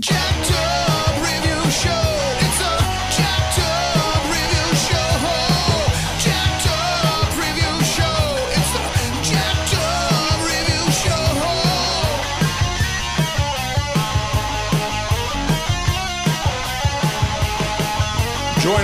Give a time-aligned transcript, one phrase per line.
[0.00, 0.16] Join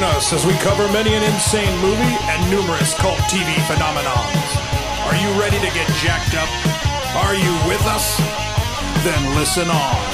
[0.03, 4.57] us as we cover many an insane movie and numerous cult TV phenomenons.
[5.07, 6.49] Are you ready to get jacked up?
[7.25, 8.19] Are you with us?
[9.05, 10.06] Then listen on.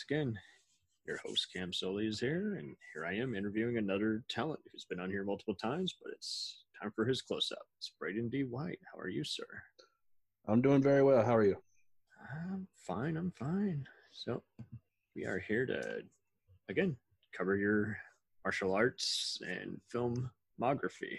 [0.00, 0.38] Once again,
[1.06, 4.98] your host Cam Soley is here, and here I am interviewing another talent who's been
[4.98, 7.66] on here multiple times, but it's time for his close up.
[7.76, 8.44] It's Braden D.
[8.44, 8.78] White.
[8.90, 9.44] How are you, sir?
[10.48, 11.22] I'm doing very well.
[11.22, 11.58] How are you?
[12.50, 13.86] I'm fine, I'm fine.
[14.10, 14.42] So,
[15.14, 16.00] we are here to,
[16.70, 16.96] again,
[17.36, 17.98] cover your
[18.42, 21.18] martial arts and filmography.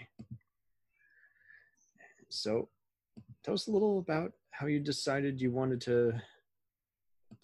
[2.30, 2.68] So,
[3.44, 6.14] tell us a little about how you decided you wanted to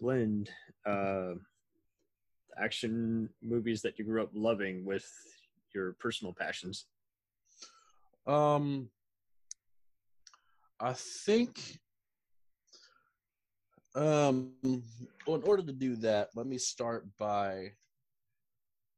[0.01, 0.51] blend
[0.89, 1.35] uh,
[2.61, 5.07] action movies that you grew up loving with
[5.75, 6.87] your personal passions.
[8.27, 8.91] Um,
[10.81, 11.79] I think,
[13.95, 14.53] um,
[15.27, 17.73] well, in order to do that, let me start by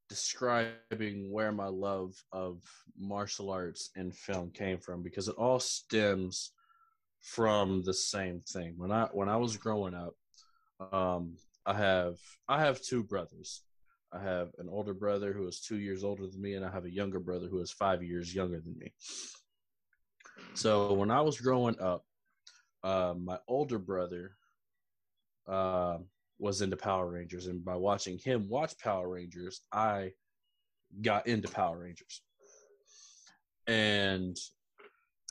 [0.09, 2.63] describing where my love of
[2.99, 6.51] martial arts and film came from because it all stems
[7.21, 8.75] from the same thing.
[8.77, 10.15] When I when I was growing up,
[10.93, 11.37] um,
[11.71, 12.17] I have
[12.49, 13.63] I have two brothers.
[14.13, 16.85] I have an older brother who is two years older than me, and I have
[16.85, 18.93] a younger brother who is five years younger than me.
[20.55, 22.05] So when I was growing up,
[22.83, 24.33] uh, my older brother
[25.47, 25.99] uh,
[26.41, 30.11] was into Power Rangers, and by watching him watch Power Rangers, I
[31.01, 32.21] got into Power Rangers,
[33.69, 34.37] and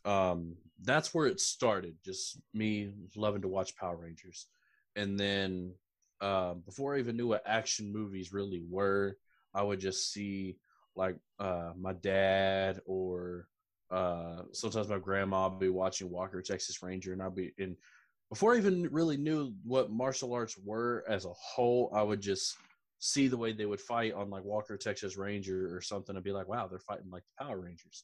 [0.06, 1.96] um, that's where it started.
[2.06, 4.48] Just me loving to watch Power Rangers,
[4.96, 5.74] and then
[6.22, 9.18] um, before I even knew what action movies really were,
[9.54, 10.58] I would just see
[10.96, 13.48] like uh, my dad or
[13.92, 17.76] uh, sometimes my grandma would be watching Walker Texas Ranger, and I'd be in.
[18.30, 22.58] Before I even really knew what martial arts were as a whole, I would just
[23.00, 26.32] see the way they would fight on like Walker Texas Ranger or something, and be
[26.32, 28.04] like, "Wow, they're fighting like the Power Rangers."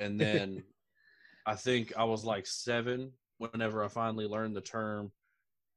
[0.00, 0.64] And then
[1.46, 5.12] I think I was like seven whenever I finally learned the term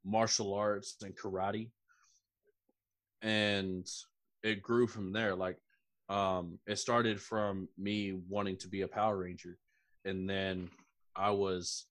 [0.09, 1.70] martial arts and karate.
[3.22, 3.88] And
[4.44, 5.36] it grew from there.
[5.36, 5.58] Like
[6.09, 9.58] um it started from me wanting to be a power ranger.
[10.06, 10.69] And then
[11.16, 11.86] i was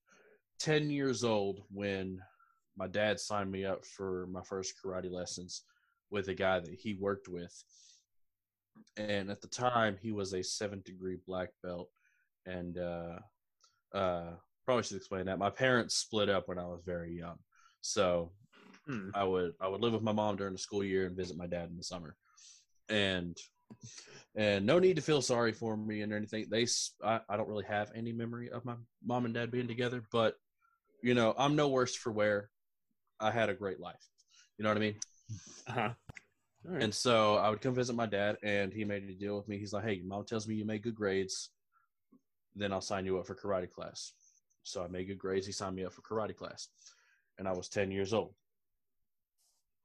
[0.60, 2.20] 10 years old when
[2.76, 5.62] my dad signed me up for my first karate lessons
[6.10, 7.52] with a guy that he worked with.
[8.96, 11.88] And at the time he was a seventh degree black belt.
[12.46, 13.18] And uh
[13.94, 14.30] uh
[14.64, 15.38] probably should explain that.
[15.38, 17.38] My parents split up when i was very young
[17.88, 18.30] so
[18.86, 19.10] Hmm.
[19.14, 21.46] I would I would live with my mom during the school year and visit my
[21.46, 22.16] dad in the summer,
[22.88, 23.36] and
[24.36, 26.46] and no need to feel sorry for me and anything.
[26.50, 26.66] They
[27.04, 30.36] I, I don't really have any memory of my mom and dad being together, but
[31.02, 32.50] you know I'm no worse for wear.
[33.20, 34.02] I had a great life.
[34.56, 34.96] You know what I mean?
[35.68, 35.90] Uh-huh.
[36.64, 36.82] Right.
[36.82, 39.58] And so I would come visit my dad, and he made a deal with me.
[39.58, 41.50] He's like, "Hey, mom tells me you made good grades,
[42.54, 44.12] then I'll sign you up for karate class."
[44.62, 45.46] So I made good grades.
[45.46, 46.68] He signed me up for karate class,
[47.38, 48.34] and I was ten years old.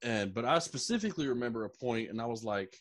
[0.02, 2.76] And but I specifically remember a point, and I was like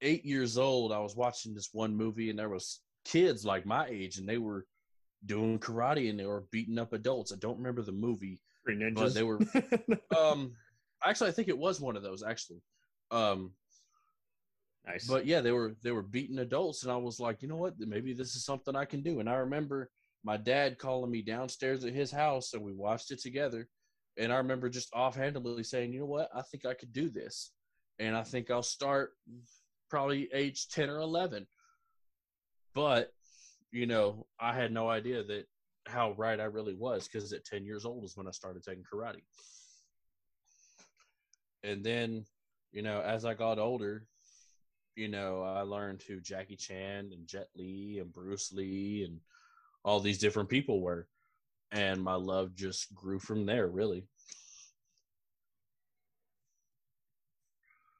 [0.00, 0.92] eight years old.
[0.92, 4.38] I was watching this one movie, and there was kids like my age, and they
[4.38, 4.66] were
[5.26, 7.32] doing karate, and they were beating up adults.
[7.32, 8.94] I don't remember the movie, Three ninjas.
[8.94, 9.38] but they were
[10.18, 10.54] um
[11.04, 12.62] actually i think it was one of those actually
[13.10, 13.52] um
[14.86, 15.06] nice.
[15.06, 17.74] but yeah they were they were beating adults and i was like you know what
[17.78, 19.90] maybe this is something i can do and i remember
[20.24, 23.68] my dad calling me downstairs at his house and we watched it together
[24.18, 27.52] and i remember just offhandedly saying you know what i think i could do this
[27.98, 29.12] and i think i'll start
[29.90, 31.46] probably age 10 or 11
[32.74, 33.12] but
[33.70, 35.46] you know i had no idea that
[35.86, 38.84] how right I really was because at 10 years old is when I started taking
[38.84, 39.22] karate.
[41.62, 42.24] And then,
[42.72, 44.06] you know, as I got older,
[44.96, 49.20] you know, I learned who Jackie Chan and Jet Li and Bruce Lee and
[49.84, 51.08] all these different people were.
[51.74, 54.04] And my love just grew from there, really.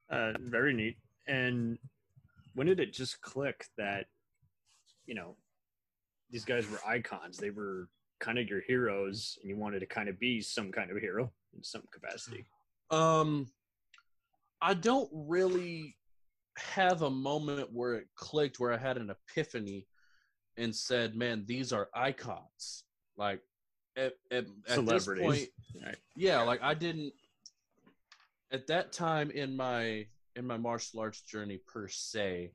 [0.08, 0.96] Uh, very neat.
[1.26, 1.78] And
[2.54, 4.06] when did it just click that,
[5.06, 5.34] you know,
[6.30, 7.36] these guys were icons?
[7.36, 7.88] They were
[8.20, 11.32] kind of your heroes, and you wanted to kind of be some kind of hero
[11.56, 12.44] in some capacity.
[12.90, 13.48] Um,
[14.62, 15.96] I don't really
[16.56, 19.88] have a moment where it clicked, where I had an epiphany
[20.56, 22.84] and said, "Man, these are icons."
[23.16, 23.40] Like
[23.96, 25.48] at at, at this point,
[25.82, 25.96] Right.
[26.16, 27.12] yeah, like I didn't
[28.52, 30.06] at that time in my
[30.36, 32.52] in my martial arts journey per se.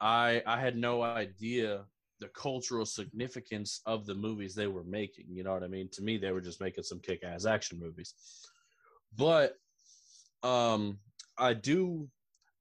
[0.00, 1.84] I I had no idea
[2.20, 5.26] the cultural significance of the movies they were making.
[5.28, 5.88] You know what I mean?
[5.92, 8.14] To me, they were just making some kick ass action movies.
[9.16, 9.54] But
[10.42, 10.98] um
[11.38, 12.08] I do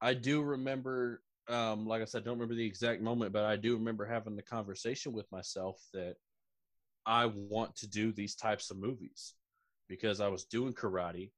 [0.01, 3.55] I do remember um like I said, I don't remember the exact moment, but I
[3.55, 6.15] do remember having the conversation with myself that
[7.07, 9.33] I want to do these types of movies
[9.88, 11.31] because I was doing karate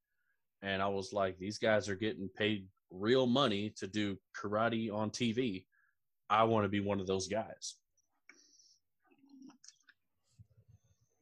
[0.63, 5.11] and I was like, these guys are getting paid real money to do karate on
[5.11, 5.65] TV.
[6.27, 7.75] I want to be one of those guys.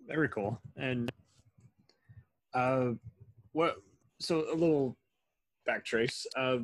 [0.08, 0.62] Very cool.
[0.78, 1.12] And
[2.54, 2.92] uh,
[3.52, 3.76] what?
[4.20, 4.98] So a little
[5.68, 6.26] backtrace.
[6.38, 6.60] Uh,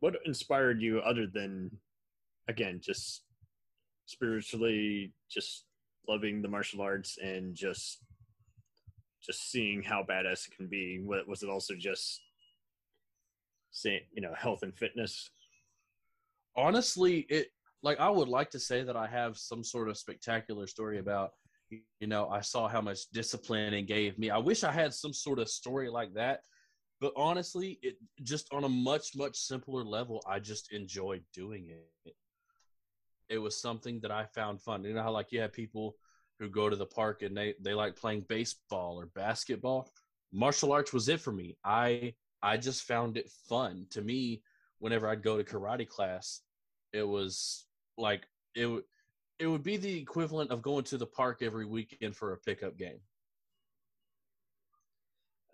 [0.00, 1.70] what inspired you other than,
[2.48, 3.22] again, just
[4.06, 5.64] spiritually, just
[6.08, 8.02] loving the martial arts and just
[9.22, 11.00] just seeing how badass it can be?
[11.04, 11.50] What was it?
[11.50, 12.22] Also just
[13.70, 15.30] say you know health and fitness.
[16.56, 17.48] honestly it
[17.82, 21.30] like i would like to say that i have some sort of spectacular story about
[21.70, 25.12] you know i saw how much discipline it gave me i wish i had some
[25.12, 26.40] sort of story like that
[27.00, 32.14] but honestly it just on a much much simpler level i just enjoyed doing it
[33.30, 35.96] it was something that i found fun you know how like you have people
[36.38, 39.88] who go to the park and they they like playing baseball or basketball
[40.32, 42.12] martial arts was it for me i
[42.42, 44.42] i just found it fun to me
[44.80, 46.40] whenever I'd go to karate class,
[46.92, 47.66] it was
[47.96, 48.82] like it would
[49.38, 52.76] it would be the equivalent of going to the park every weekend for a pickup
[52.76, 52.98] game.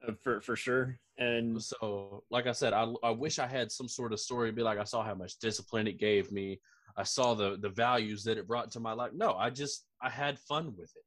[0.07, 0.99] Uh, for for sure.
[1.19, 4.51] And So, like I said, I I wish I had some sort of story.
[4.53, 6.61] Be like, I saw how much discipline it gave me.
[6.97, 9.13] I saw the the values that it brought to my life.
[9.15, 11.05] No, I just I had fun with it.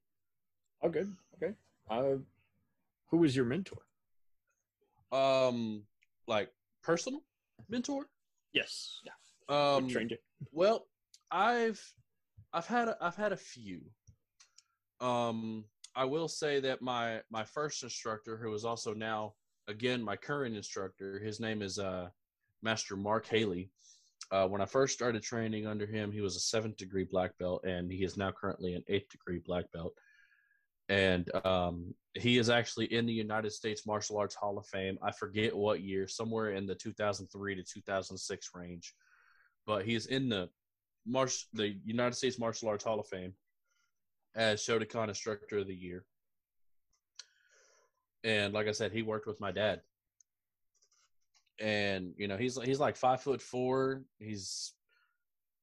[0.82, 1.14] oh, good.
[1.36, 1.54] Okay.
[1.90, 2.18] Uh,
[3.10, 3.82] who was your mentor?
[5.12, 5.82] Um,
[6.28, 6.50] like
[6.82, 7.22] personal
[7.68, 8.06] mentor.
[8.52, 9.00] Yes.
[9.04, 9.12] Yeah.
[9.48, 10.18] Um, What trained you?
[10.52, 10.86] Well,
[11.30, 11.82] I've
[12.52, 13.80] I've had a, I've had a few.
[15.00, 15.64] Um,
[15.96, 19.34] I will say that my my first instructor, who is also now
[19.66, 22.08] again my current instructor, his name is uh,
[22.62, 23.70] Master Mark Haley.
[24.30, 27.64] Uh, when I first started training under him, he was a seventh degree black belt,
[27.64, 29.92] and he is now currently an eighth degree black belt.
[30.88, 34.98] And um, he is actually in the United States Martial Arts Hall of Fame.
[35.02, 38.94] I forget what year, somewhere in the 2003 to 2006 range
[39.66, 40.48] but he is in the
[41.06, 43.34] Marsh the United States Martial Arts Hall of Fame
[44.34, 46.04] as Shotokan Instructor of the Year.
[48.22, 49.80] And like I said, he worked with my dad.
[51.60, 54.02] And you know, he's he's like five foot four.
[54.18, 54.72] He's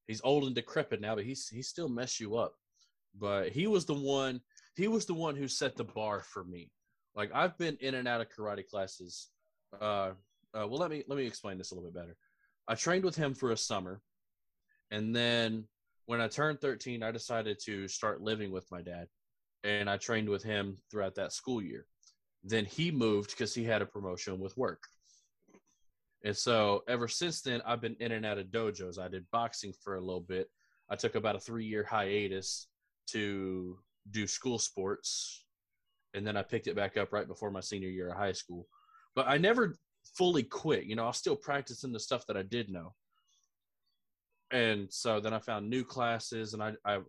[0.07, 2.53] he's old and decrepit now, but he's he still mess you up.
[3.19, 4.41] But he was the one
[4.75, 6.71] he was the one who set the bar for me.
[7.15, 9.29] Like I've been in and out of karate classes.
[9.81, 10.11] Uh,
[10.53, 12.15] uh well let me let me explain this a little bit better.
[12.67, 14.01] I trained with him for a summer.
[14.91, 15.65] And then
[16.05, 19.07] when I turned 13, I decided to start living with my dad.
[19.63, 21.85] And I trained with him throughout that school year.
[22.43, 24.83] Then he moved because he had a promotion with work.
[26.23, 28.99] And so ever since then, I've been in and out of dojos.
[28.99, 30.49] I did boxing for a little bit.
[30.89, 32.67] I took about a three year hiatus
[33.07, 33.77] to
[34.11, 35.45] do school sports.
[36.13, 38.67] And then I picked it back up right before my senior year of high school.
[39.15, 39.75] But I never
[40.15, 40.85] fully quit.
[40.85, 42.93] You know, I was still practicing the stuff that I did know.
[44.51, 46.99] And so then I found new classes, and I, I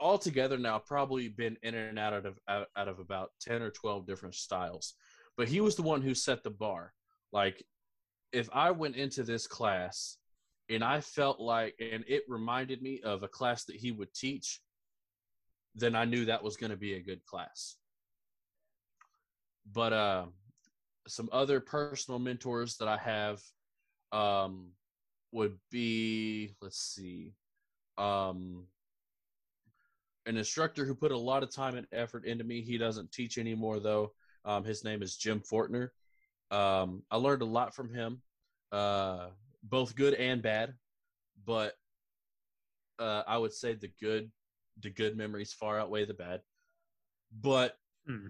[0.00, 4.06] altogether now probably been in and out of out, out of about ten or twelve
[4.06, 4.94] different styles.
[5.36, 6.92] But he was the one who set the bar.
[7.32, 7.64] Like,
[8.32, 10.16] if I went into this class
[10.68, 14.60] and I felt like, and it reminded me of a class that he would teach,
[15.74, 17.76] then I knew that was going to be a good class.
[19.72, 20.26] But uh,
[21.06, 23.40] some other personal mentors that I have
[24.12, 24.68] um,
[25.32, 27.34] would be let's see,
[27.96, 28.66] um,
[30.26, 32.60] an instructor who put a lot of time and effort into me.
[32.60, 34.12] He doesn't teach anymore though.
[34.44, 35.88] Um, his name is Jim Fortner.
[36.50, 38.22] Um, I learned a lot from him,
[38.72, 39.28] uh,
[39.62, 40.74] both good and bad,
[41.44, 41.74] but
[42.98, 44.30] uh, I would say the good,
[44.80, 46.40] the good memories far outweigh the bad.
[47.40, 47.76] But,
[48.06, 48.28] Hmm.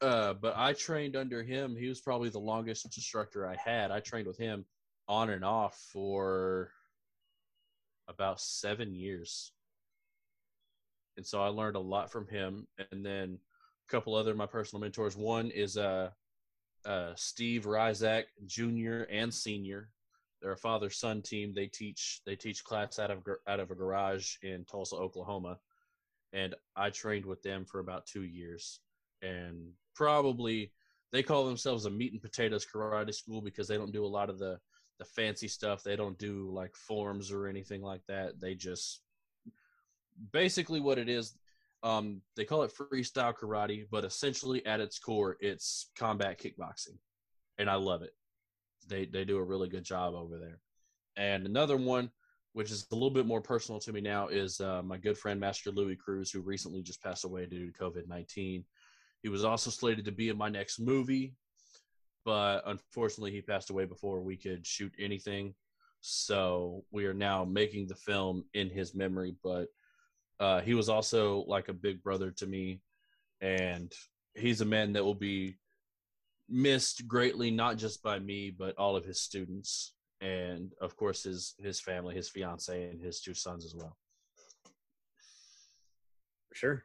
[0.00, 1.74] uh, but I trained under him.
[1.76, 3.90] He was probably the longest instructor I had.
[3.90, 4.66] I trained with him
[5.08, 6.70] on and off for
[8.08, 9.52] about seven years.
[11.16, 12.66] And so I learned a lot from him.
[12.92, 13.38] And then
[13.88, 15.16] a couple other my personal mentors.
[15.16, 16.10] One is uh,
[16.84, 19.02] uh, Steve Rizak Jr.
[19.10, 19.90] and Senior.
[20.40, 21.52] They're a father son team.
[21.54, 25.58] They teach they teach class out of out of a garage in Tulsa, Oklahoma,
[26.32, 28.80] and I trained with them for about two years.
[29.20, 30.72] And probably
[31.10, 34.30] they call themselves a meat and potatoes karate school because they don't do a lot
[34.30, 34.60] of the
[34.98, 35.82] the fancy stuff.
[35.82, 38.40] They don't do like forms or anything like that.
[38.40, 39.00] They just
[40.32, 41.36] basically what it is.
[41.82, 46.98] Um, they call it freestyle karate, but essentially at its core, it's combat kickboxing,
[47.58, 48.14] and I love it.
[48.88, 50.60] They they do a really good job over there.
[51.16, 52.10] And another one,
[52.52, 55.38] which is a little bit more personal to me now, is uh, my good friend
[55.38, 58.64] Master Louis Cruz, who recently just passed away due to COVID nineteen.
[59.22, 61.34] He was also slated to be in my next movie,
[62.24, 65.54] but unfortunately, he passed away before we could shoot anything.
[66.00, 69.68] So we are now making the film in his memory, but
[70.40, 72.80] uh, he was also like a big brother to me,
[73.40, 73.92] and
[74.34, 75.56] he's a man that will be
[76.48, 81.54] missed greatly, not just by me, but all of his students, and of course his
[81.58, 83.96] his family, his fiance, and his two sons as well.
[86.48, 86.84] For sure.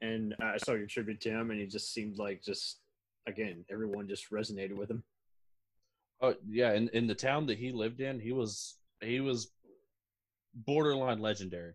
[0.00, 2.78] And I saw your tribute to him, and he just seemed like just
[3.26, 5.02] again everyone just resonated with him.
[6.22, 9.50] Oh yeah, in in the town that he lived in, he was he was
[10.54, 11.74] borderline legendary.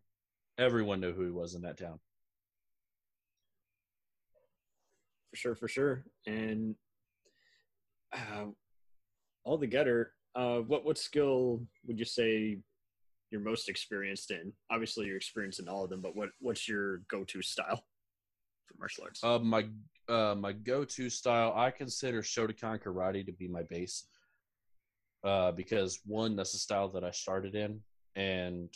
[0.58, 2.00] Everyone knew who he was in that town.
[5.32, 6.06] For sure, for sure.
[6.26, 6.76] And
[8.14, 8.46] uh,
[9.46, 12.60] altogether, uh, what what skill would you say
[13.32, 14.54] you're most experienced in?
[14.70, 17.84] Obviously, you're experienced in all of them, but what what's your go-to style
[18.66, 19.24] for martial arts?
[19.24, 19.68] Uh, my
[20.08, 24.08] uh, my go-to style, I consider Shotokan Karate to be my base,
[25.24, 27.82] uh, because one, that's the style that I started in,
[28.16, 28.70] and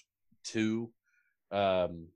[0.43, 0.91] two,
[1.51, 2.07] um,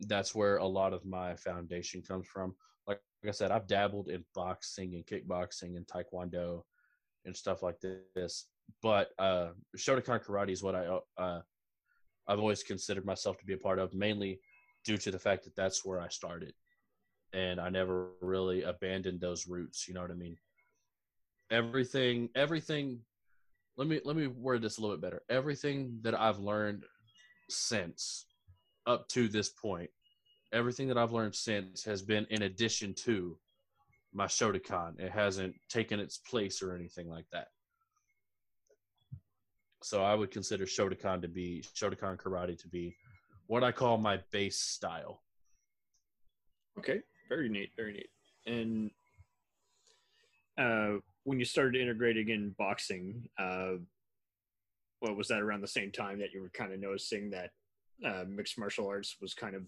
[0.00, 2.54] that's where a lot of my foundation comes from.
[2.86, 6.62] Like, like I said, I've dabbled in boxing and kickboxing and taekwondo
[7.24, 7.80] and stuff like
[8.14, 8.46] this,
[8.82, 11.40] but uh, Shotokan Karate is what I uh,
[12.26, 14.40] I've always considered myself to be a part of, mainly
[14.84, 16.54] due to the fact that that's where I started
[17.32, 19.86] and I never really abandoned those roots.
[19.86, 20.36] You know what I mean?
[21.50, 23.00] Everything, everything.
[23.76, 25.22] Let me let me word this a little bit better.
[25.28, 26.84] Everything that I've learned
[27.48, 28.26] since
[28.86, 29.90] up to this point,
[30.52, 33.36] everything that I've learned since has been in addition to
[34.12, 34.98] my Shotokan.
[34.98, 37.48] It hasn't taken its place or anything like that.
[39.82, 42.96] So I would consider Shotokan to be Shotokan karate to be
[43.46, 45.22] what I call my base style.
[46.78, 48.10] Okay, very neat, very neat.
[48.46, 48.90] And
[50.58, 53.72] uh, when you started integrating in boxing, uh,
[55.00, 57.50] what was that around the same time that you were kind of noticing that
[58.04, 59.62] uh, mixed martial arts was kind of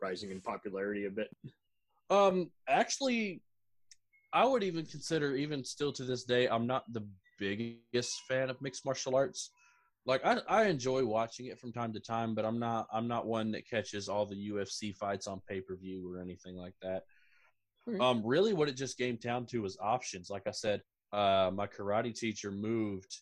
[0.00, 1.28] rising in popularity a bit?
[2.10, 3.42] Um, actually,
[4.32, 7.06] I would even consider, even still to this day, I'm not the
[7.38, 9.50] biggest fan of mixed martial arts.
[10.06, 13.26] Like I, I enjoy watching it from time to time, but I'm not, I'm not
[13.26, 17.04] one that catches all the UFC fights on pay per view or anything like that.
[17.88, 17.98] Okay.
[17.98, 20.30] Um, really, what it just came down to was options.
[20.30, 23.18] Like I said, uh, my karate teacher moved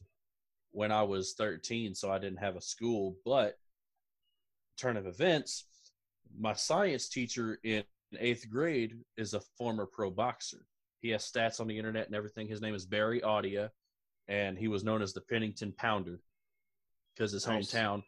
[0.72, 3.16] when I was 13, so I didn't have a school.
[3.24, 3.54] But
[4.78, 5.64] turn of events,
[6.38, 7.84] my science teacher in
[8.18, 10.66] eighth grade is a former pro boxer.
[11.00, 12.48] He has stats on the internet and everything.
[12.48, 13.70] His name is Barry Audia,
[14.28, 16.20] and he was known as the Pennington Pounder
[17.14, 17.72] because his Nice.
[17.72, 18.02] hometown,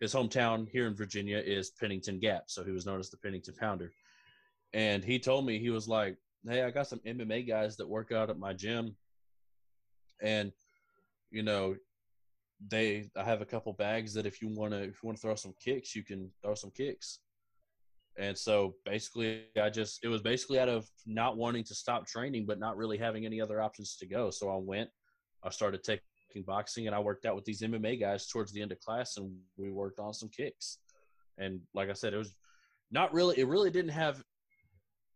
[0.00, 3.54] his hometown here in Virginia is Pennington Gap, so he was known as the Pennington
[3.58, 3.92] Pounder.
[4.72, 6.16] And he told me he was like,
[6.48, 8.96] "Hey, I got some MMA guys that work out at my gym,
[10.20, 10.52] and
[11.30, 11.76] you know,
[12.68, 15.22] they I have a couple bags that if you want to if you want to
[15.22, 17.20] throw some kicks, you can throw some kicks."
[18.18, 22.44] And so basically, I just, it was basically out of not wanting to stop training,
[22.46, 24.30] but not really having any other options to go.
[24.30, 24.90] So I went,
[25.42, 26.02] I started taking
[26.46, 29.34] boxing, and I worked out with these MMA guys towards the end of class, and
[29.56, 30.78] we worked on some kicks.
[31.38, 32.34] And like I said, it was
[32.90, 34.22] not really, it really didn't have,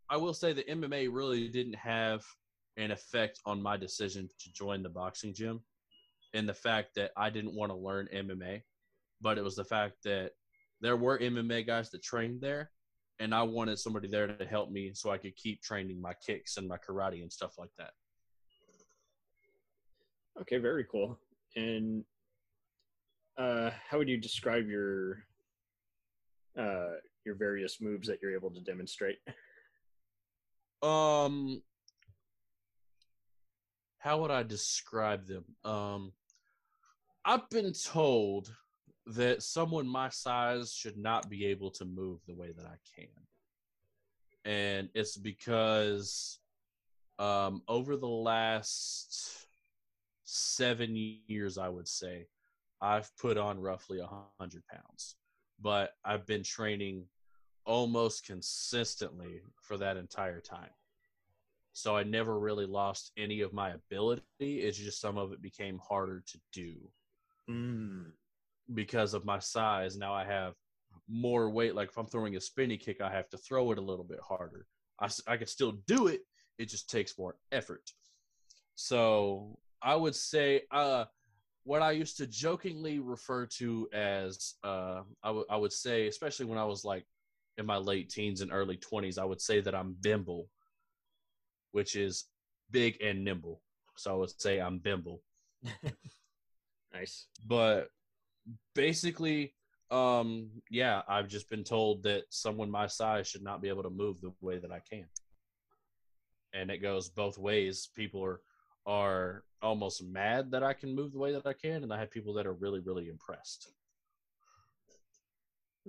[0.08, 2.24] I will say the MMA really didn't have
[2.78, 5.60] an effect on my decision to join the boxing gym.
[6.34, 8.62] And the fact that I didn't want to learn MMA,
[9.20, 10.32] but it was the fact that
[10.80, 12.70] there were MMA guys that trained there,
[13.18, 16.56] and I wanted somebody there to help me so I could keep training my kicks
[16.58, 17.92] and my karate and stuff like that.
[20.40, 21.18] Okay, very cool.
[21.56, 22.04] And
[23.38, 25.24] uh, how would you describe your
[26.58, 29.18] uh, your various moves that you're able to demonstrate?
[30.82, 31.62] Um,
[34.06, 35.44] how would I describe them?
[35.64, 36.12] Um,
[37.24, 38.54] I've been told
[39.04, 43.08] that someone my size should not be able to move the way that I can.
[44.44, 46.38] And it's because
[47.18, 49.48] um, over the last
[50.22, 50.94] seven
[51.26, 52.28] years, I would say,
[52.80, 54.08] I've put on roughly a
[54.38, 55.16] hundred pounds,
[55.60, 57.06] but I've been training
[57.64, 60.70] almost consistently for that entire time.
[61.76, 64.22] So I never really lost any of my ability.
[64.40, 66.74] It's just some of it became harder to do
[67.50, 68.12] Mm.
[68.72, 69.94] because of my size.
[69.98, 70.54] Now I have
[71.06, 71.74] more weight.
[71.74, 74.20] Like if I'm throwing a spinny kick, I have to throw it a little bit
[74.20, 74.66] harder.
[74.98, 76.22] I, I can still do it.
[76.56, 77.92] It just takes more effort.
[78.74, 81.04] So I would say uh,
[81.64, 86.46] what I used to jokingly refer to as uh, I would- I would say, especially
[86.46, 87.06] when I was like
[87.58, 90.48] in my late teens and early 20s, I would say that I'm bimble,
[91.76, 92.24] which is
[92.70, 93.60] big and nimble.
[93.98, 95.22] So I would say I'm bimble
[96.94, 97.26] Nice.
[97.46, 97.88] but
[98.74, 99.54] basically
[99.90, 103.90] um yeah i've just been told that someone my size should not be able to
[103.90, 105.06] move the way that i can
[106.54, 108.40] and it goes both ways people are
[108.86, 112.10] are almost mad that i can move the way that i can and i have
[112.10, 113.68] people that are really really impressed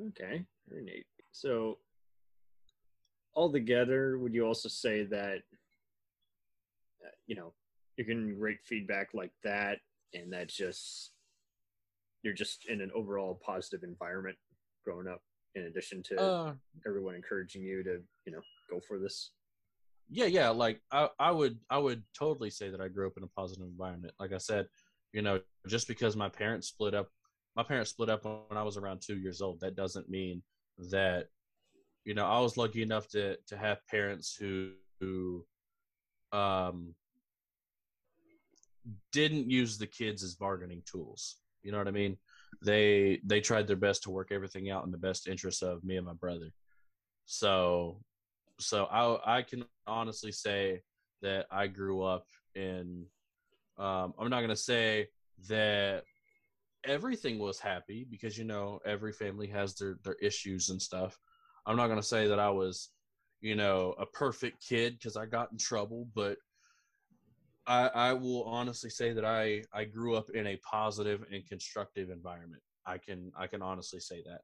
[0.10, 1.06] Okay, very neat.
[1.32, 1.80] So,
[3.36, 5.42] altogether, would you also say that,
[7.28, 7.54] you know,
[7.96, 9.80] you're getting great feedback like that,
[10.14, 11.12] and that's just
[12.24, 14.38] you're just in an overall positive environment
[14.84, 15.22] growing up,
[15.56, 16.54] in addition to uh
[16.86, 19.32] everyone encouraging you to, you know, go for this.
[20.10, 23.24] yeah yeah like I, I would i would totally say that i grew up in
[23.24, 24.68] a positive environment like i said
[25.14, 27.10] you know just because my parents split up
[27.56, 30.42] my parents split up when i was around two years old that doesn't mean
[30.92, 31.28] that
[32.06, 35.44] you know i was lucky enough to to have parents who who
[36.32, 36.94] um
[39.12, 42.18] didn't use the kids as bargaining tools you know what i mean
[42.64, 45.98] they they tried their best to work everything out in the best interest of me
[45.98, 46.52] and my brother
[47.26, 48.00] so
[48.60, 50.82] so I I can honestly say
[51.22, 53.06] that I grew up in.
[53.78, 55.08] Um, I'm not gonna say
[55.48, 56.04] that
[56.84, 61.18] everything was happy because you know every family has their their issues and stuff.
[61.66, 62.90] I'm not gonna say that I was,
[63.42, 66.38] you know, a perfect kid because I got in trouble, but
[67.68, 72.10] I I will honestly say that I I grew up in a positive and constructive
[72.10, 72.62] environment.
[72.86, 74.42] I can I can honestly say that.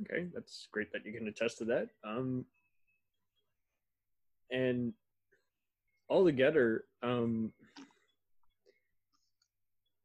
[0.00, 1.88] Okay, that's great that you can attest to that.
[2.04, 2.44] Um,
[4.50, 4.92] and
[6.10, 7.52] altogether, um,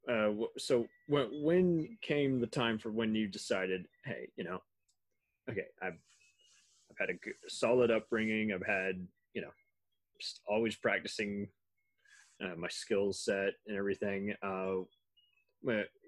[0.10, 4.62] uh, so when when came the time for when you decided, hey, you know,
[5.50, 6.00] okay, I've
[6.92, 8.54] I've had a good, solid upbringing.
[8.54, 9.52] I've had, you know,
[10.20, 11.48] just always practicing
[12.44, 14.34] uh, my skill set and everything.
[14.44, 14.84] Uh,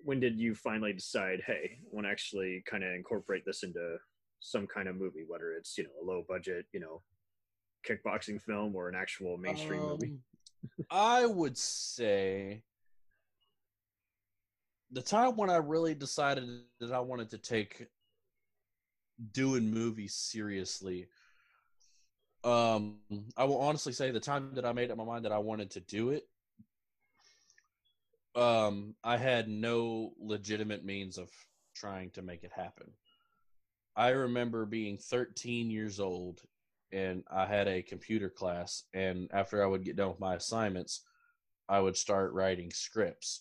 [0.04, 3.98] when, did you finally decide, hey, I want to actually kind of incorporate this into
[4.40, 7.02] some kind of movie, whether it's you know a low budget, you know,
[7.88, 10.08] kickboxing film or an actual mainstream movie?
[10.08, 12.64] Um, I would say
[14.92, 16.48] the time when I really decided
[16.80, 17.88] that I wanted to take
[19.32, 21.08] doing movies seriously.
[22.46, 22.98] Um,
[23.36, 25.72] I will honestly say the time that I made up my mind that I wanted
[25.72, 26.28] to do it.
[28.36, 31.30] Um, I had no legitimate means of
[31.76, 32.92] trying to make it happen.
[33.96, 36.42] I remember being 13 years old
[36.92, 38.84] and I had a computer class.
[38.94, 41.02] And after I would get done with my assignments,
[41.68, 43.40] I would start writing scripts.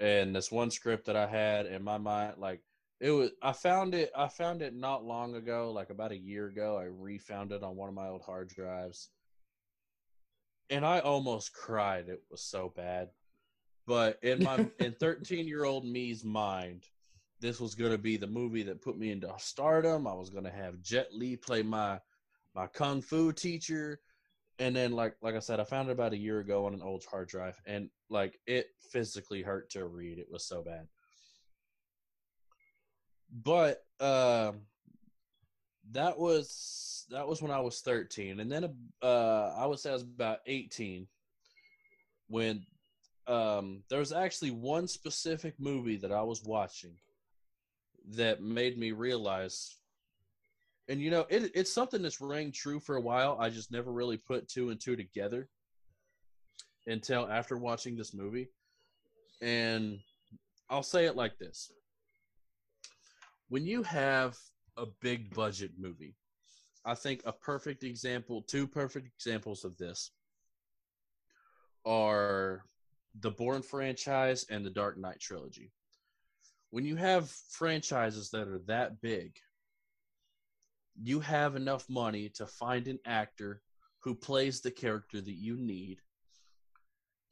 [0.00, 2.60] And this one script that I had in my mind, like
[3.00, 6.46] it was, I found it, I found it not long ago, like about a year
[6.46, 6.78] ago.
[6.78, 9.10] I refound it on one of my old hard drives,
[10.70, 12.08] and I almost cried.
[12.08, 13.08] It was so bad.
[13.86, 16.84] But in my in 13 year old me's mind,
[17.40, 20.06] this was going to be the movie that put me into stardom.
[20.06, 22.00] I was going to have Jet Li play my
[22.54, 24.00] my kung fu teacher
[24.58, 26.82] and then like like i said i found it about a year ago on an
[26.82, 30.86] old hard drive and like it physically hurt to read it was so bad
[33.42, 34.60] but um
[35.90, 39.94] that was that was when i was 13 and then uh i would say i
[39.94, 41.06] was about 18
[42.28, 42.64] when
[43.26, 46.94] um there was actually one specific movie that i was watching
[48.08, 49.76] that made me realize
[50.88, 53.90] and you know it, it's something that's rang true for a while i just never
[53.90, 55.48] really put two and two together
[56.86, 58.48] until after watching this movie
[59.40, 59.98] and
[60.68, 61.72] i'll say it like this
[63.48, 64.36] when you have
[64.76, 66.16] a big budget movie
[66.84, 70.10] i think a perfect example two perfect examples of this
[71.86, 72.64] are
[73.20, 75.70] the Bourne franchise and the Dark Knight trilogy.
[76.70, 79.36] When you have franchises that are that big,
[81.00, 83.62] you have enough money to find an actor
[84.00, 85.98] who plays the character that you need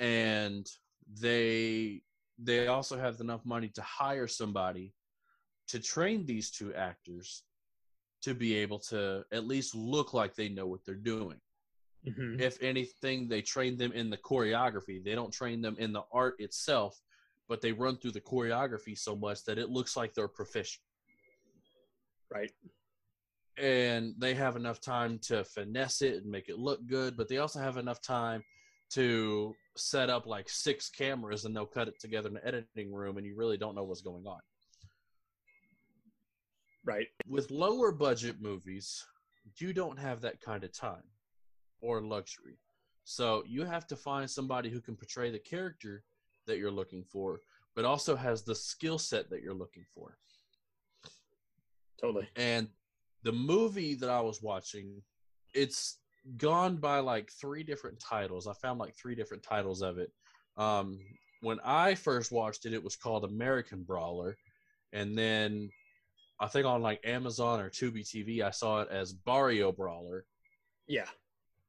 [0.01, 0.69] and
[1.21, 2.03] they
[2.39, 4.95] they also have enough money to hire somebody
[5.69, 7.45] to train these two actors
[8.23, 11.41] to be able to at least look like they know what they're doing
[12.07, 12.41] Mhm.
[12.41, 15.03] if anything, they train them in the choreography.
[15.03, 17.01] They don't train them in the art itself,
[17.49, 20.83] but they run through the choreography so much that it looks like they're proficient.
[22.29, 22.53] Right.
[23.57, 27.39] And they have enough time to finesse it and make it look good, but they
[27.39, 28.43] also have enough time
[28.91, 33.17] to set up like six cameras and they'll cut it together in the editing room
[33.17, 34.41] and you really don't know what's going on.
[36.85, 37.07] Right.
[37.29, 39.05] with lower budget movies,
[39.59, 41.05] you don't have that kind of time
[41.81, 42.59] or luxury.
[43.05, 46.05] So you have to find somebody who can portray the character
[46.47, 47.41] that you're looking for,
[47.75, 50.17] but also has the skill set that you're looking for.
[52.01, 52.29] Totally.
[52.37, 52.69] And
[53.23, 55.03] the movie that I was watching,
[55.55, 55.99] it's
[56.37, 58.47] gone by like three different titles.
[58.47, 60.11] I found like three different titles of it.
[60.57, 60.99] Um,
[61.41, 64.37] when I first watched it, it was called American Brawler,
[64.93, 65.71] and then
[66.43, 70.25] I think on like Amazon or Tubi TV, I saw it as Barrio Brawler.
[70.89, 71.07] Yeah.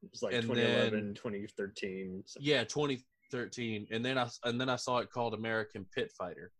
[0.02, 2.24] It was like And 2011, 2013.
[2.26, 2.46] something.
[2.46, 6.50] Yeah, 2013, and then I and then I saw it called American Pit Fighter.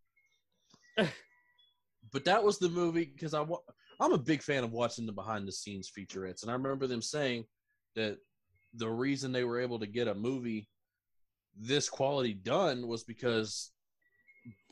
[2.13, 3.59] but that was the movie because I wa-
[4.01, 7.03] I'm a big fan of watching the behind the scenes featurettes, and I remember them
[7.03, 7.45] saying
[7.97, 8.19] that
[8.75, 10.69] the reason they were able to get a movie
[11.57, 13.71] this quality done was because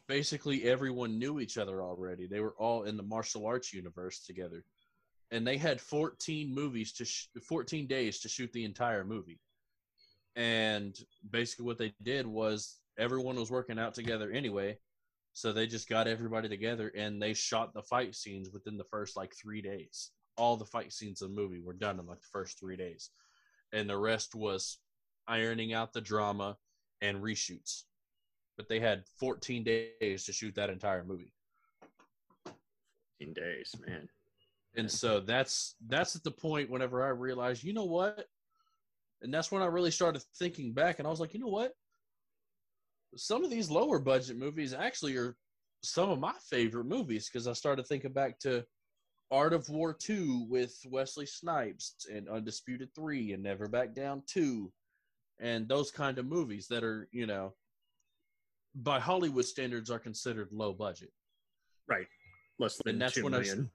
[0.08, 2.26] basically everyone knew each other already.
[2.26, 4.64] They were all in the martial arts universe together,
[5.30, 9.40] and they had 14 movies to sh- 14 days to shoot the entire movie.
[10.36, 10.98] And
[11.30, 14.78] basically, what they did was everyone was working out together anyway,
[15.32, 19.16] so they just got everybody together and they shot the fight scenes within the first
[19.16, 20.10] like three days.
[20.36, 23.10] All the fight scenes of the movie were done in like the first three days,
[23.72, 24.78] and the rest was
[25.28, 26.56] ironing out the drama
[27.00, 27.84] and reshoots.
[28.62, 31.32] But they had 14 days to shoot that entire movie.
[33.18, 34.08] 14 days, man.
[34.76, 38.28] And so that's that's at the point whenever I realized, you know what?
[39.20, 41.72] And that's when I really started thinking back and I was like, you know what?
[43.16, 45.34] Some of these lower budget movies actually are
[45.82, 48.64] some of my favorite movies because I started thinking back to
[49.32, 54.72] Art of War 2 with Wesley Snipes and Undisputed 3 and Never Back Down 2
[55.40, 57.54] and those kind of movies that are, you know,
[58.74, 61.10] by Hollywood standards are considered low budget.
[61.88, 62.06] Right.
[62.58, 63.70] Less than And that's two when I million.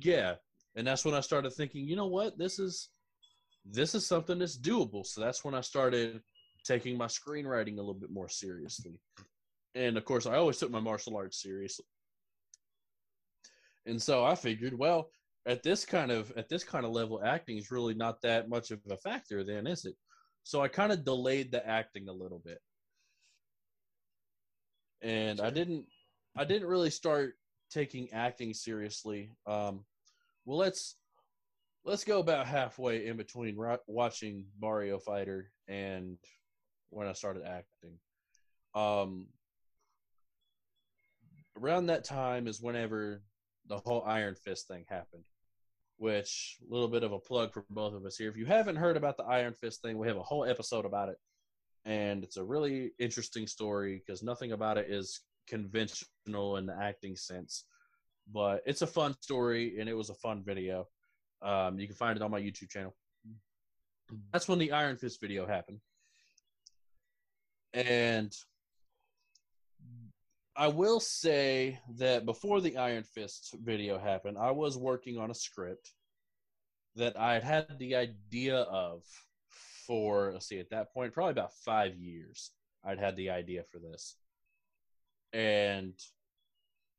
[0.00, 0.34] Yeah,
[0.76, 2.90] and that's when I started thinking, you know what, this is
[3.64, 5.06] this is something that's doable.
[5.06, 6.20] So that's when I started
[6.64, 9.00] taking my screenwriting a little bit more seriously.
[9.74, 11.86] And of course, I always took my martial arts seriously.
[13.86, 15.10] And so I figured, well,
[15.46, 18.70] at this kind of at this kind of level, acting is really not that much
[18.70, 19.94] of a factor, then, is it?
[20.42, 22.58] So I kind of delayed the acting a little bit,
[25.04, 25.86] and I didn't
[26.36, 27.34] I didn't really start
[27.70, 29.30] taking acting seriously.
[29.46, 29.84] Um,
[30.44, 30.96] well, let's
[31.84, 36.16] let's go about halfway in between ro- watching Mario Fighter and
[36.90, 37.98] when I started acting.
[38.74, 39.26] Um,
[41.60, 43.22] around that time is whenever
[43.68, 45.24] the whole Iron Fist thing happened.
[45.96, 48.28] Which a little bit of a plug for both of us here.
[48.28, 51.08] If you haven't heard about the Iron Fist thing, we have a whole episode about
[51.08, 51.18] it,
[51.84, 57.16] and it's a really interesting story because nothing about it is conventional in the acting
[57.16, 57.64] sense.
[58.32, 60.88] But it's a fun story, and it was a fun video.
[61.42, 62.94] Um, you can find it on my YouTube channel.
[64.32, 65.80] That's when the Iron Fist video happened.
[67.74, 68.34] And
[70.56, 75.34] I will say that before the Iron Fist video happened, I was working on a
[75.34, 75.90] script
[76.96, 79.02] that I had had the idea of
[79.86, 82.50] for, let's see, at that point, probably about five years.
[82.84, 84.16] I'd had the idea for this.
[85.32, 85.94] And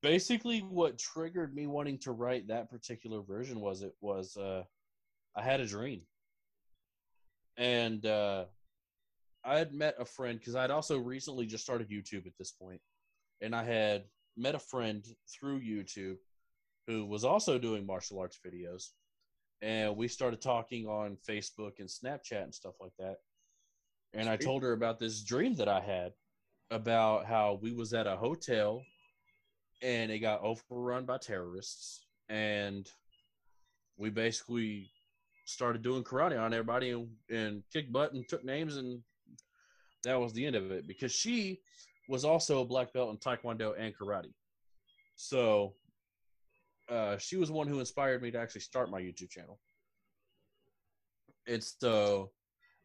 [0.01, 4.63] basically, what triggered me wanting to write that particular version was it was uh,
[5.35, 6.01] I had a dream.
[7.57, 8.45] And uh,
[9.43, 12.81] I had met a friend because I'd also recently just started YouTube at this point,
[13.41, 16.17] and I had met a friend through YouTube
[16.87, 18.89] who was also doing martial arts videos.
[19.65, 23.15] And we started talking on Facebook and Snapchat and stuff like that.
[24.13, 26.11] And I told her about this dream that I had
[26.69, 28.83] about how we was at a hotel
[29.81, 32.05] and it got overrun by terrorists.
[32.29, 32.87] And
[33.97, 34.91] we basically
[35.45, 39.01] started doing karate on everybody and, and kicked butt and took names and
[40.03, 41.59] that was the end of it because she
[42.07, 44.33] was also a black belt in taekwondo and karate.
[45.15, 45.73] So
[46.89, 49.59] uh, she was one who inspired me to actually start my youtube channel
[51.45, 52.31] it's so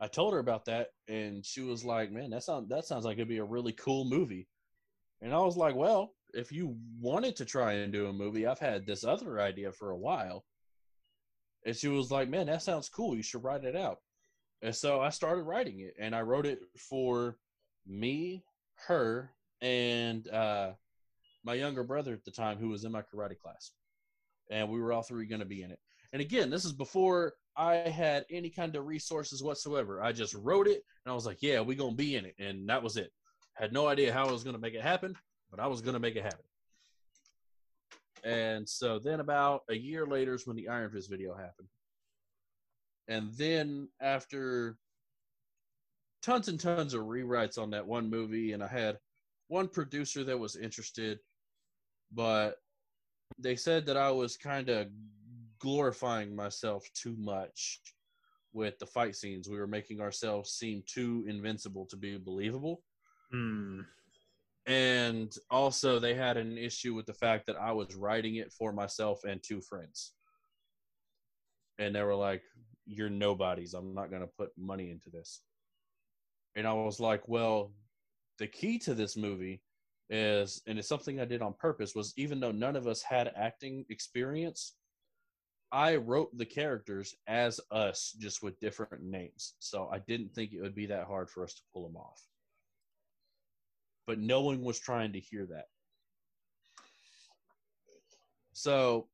[0.01, 3.17] i told her about that and she was like man that sounds that sounds like
[3.17, 4.49] it'd be a really cool movie
[5.23, 8.59] and i was like well if you wanted to try and do a movie i've
[8.59, 10.45] had this other idea for a while
[11.65, 13.17] and she was like, "Man, that sounds cool.
[13.17, 13.99] You should write it out."
[14.63, 17.39] And so I started writing it, and I wrote it for
[17.87, 18.45] me,
[18.87, 20.73] her, and uh,
[21.45, 23.73] my younger brother at the time, who was in my karate class,
[24.51, 25.79] and we were all three going to be in it.
[26.13, 30.03] And again, this is before I had any kind of resources whatsoever.
[30.03, 32.69] I just wrote it, and I was like, "Yeah, we gonna be in it," and
[32.69, 33.13] that was it.
[33.55, 35.15] Had no idea how I was going to make it happen,
[35.51, 36.45] but I was going to make it happen.
[38.25, 41.69] And so then about a year later is when the Iron Fist video happened.
[43.09, 44.79] And then after
[46.23, 48.99] tons and tons of rewrites on that one movie, and I had
[49.49, 51.19] one producer that was interested,
[52.13, 52.57] but
[53.39, 54.89] they said that I was kind of
[55.59, 57.81] glorifying myself too much
[58.53, 59.49] with the fight scenes.
[59.49, 62.83] We were making ourselves seem too invincible to be believable
[63.31, 63.83] Hmm.
[64.67, 68.73] and also they had an issue with the fact that I was writing it for
[68.73, 70.15] myself and two friends.
[71.79, 72.43] And they were like,
[72.87, 73.75] You're nobodies.
[73.75, 75.43] I'm not going to put money into this.
[76.57, 77.73] And I was like, Well,
[78.39, 79.63] the key to this movie
[80.11, 83.33] is, and it's something I did on purpose, was even though none of us had
[83.37, 84.75] acting experience,
[85.73, 89.55] I wrote the characters as us, just with different names.
[89.61, 92.21] So I didn't think it would be that hard for us to pull them off
[94.11, 95.67] but no one was trying to hear that.
[98.53, 99.07] So,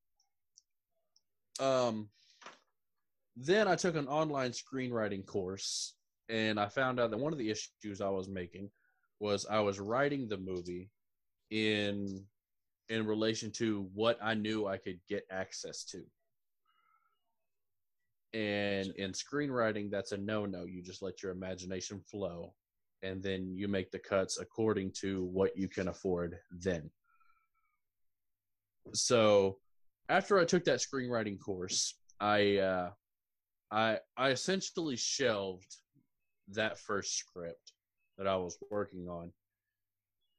[1.60, 2.08] um,
[3.36, 5.96] then I took an online screenwriting course,
[6.30, 8.70] and I found out that one of the issues I was making
[9.20, 10.90] was I was writing the movie
[11.50, 12.24] in
[12.88, 16.02] in relation to what I knew I could get access to.
[18.32, 20.64] And in screenwriting, that's a no no.
[20.64, 22.54] You just let your imagination flow
[23.02, 26.90] and then you make the cuts according to what you can afford then.
[28.92, 29.58] So
[30.08, 32.90] after I took that screenwriting course, I uh,
[33.70, 35.76] I I essentially shelved
[36.48, 37.72] that first script
[38.18, 39.32] that I was working on.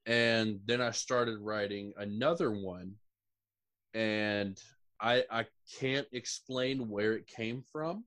[0.06, 2.94] And then I started writing another one
[3.94, 4.62] and
[5.00, 5.46] I I
[5.80, 8.06] can't explain where it came from.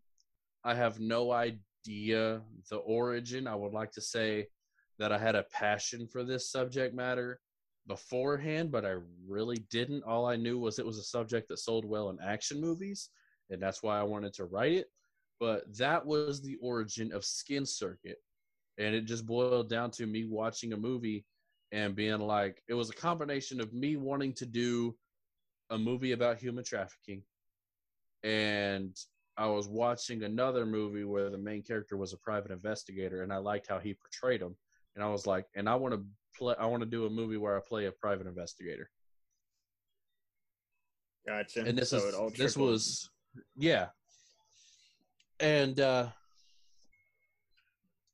[0.64, 3.46] I have no idea the origin.
[3.46, 4.48] I would like to say
[4.98, 7.40] that I had a passion for this subject matter
[7.87, 10.04] beforehand, but I really didn't.
[10.04, 13.11] All I knew was it was a subject that sold well in action movies,
[13.50, 14.90] and that's why I wanted to write it.
[15.38, 18.18] But that was the origin of Skin Circuit.
[18.81, 21.25] And it just boiled down to me watching a movie
[21.71, 24.97] and being like, it was a combination of me wanting to do
[25.71, 27.23] a movie about human trafficking
[28.23, 28.97] and
[29.37, 33.38] I was watching another movie where the main character was a private investigator, and I
[33.38, 34.55] liked how he portrayed him.
[34.95, 36.05] And I was like, and I want to
[36.37, 36.55] play.
[36.59, 38.90] I want to do a movie where I play a private investigator.
[41.27, 41.64] Gotcha.
[41.64, 43.09] And this So is it all this was,
[43.57, 43.88] yeah.
[45.38, 46.09] And uh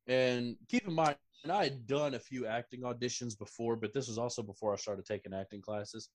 [0.06, 4.08] and keep in mind, and I had done a few acting auditions before, but this
[4.08, 6.08] was also before I started taking acting classes.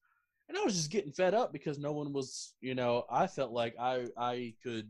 [0.50, 3.52] And I was just getting fed up because no one was, you know, I felt
[3.52, 4.90] like I I could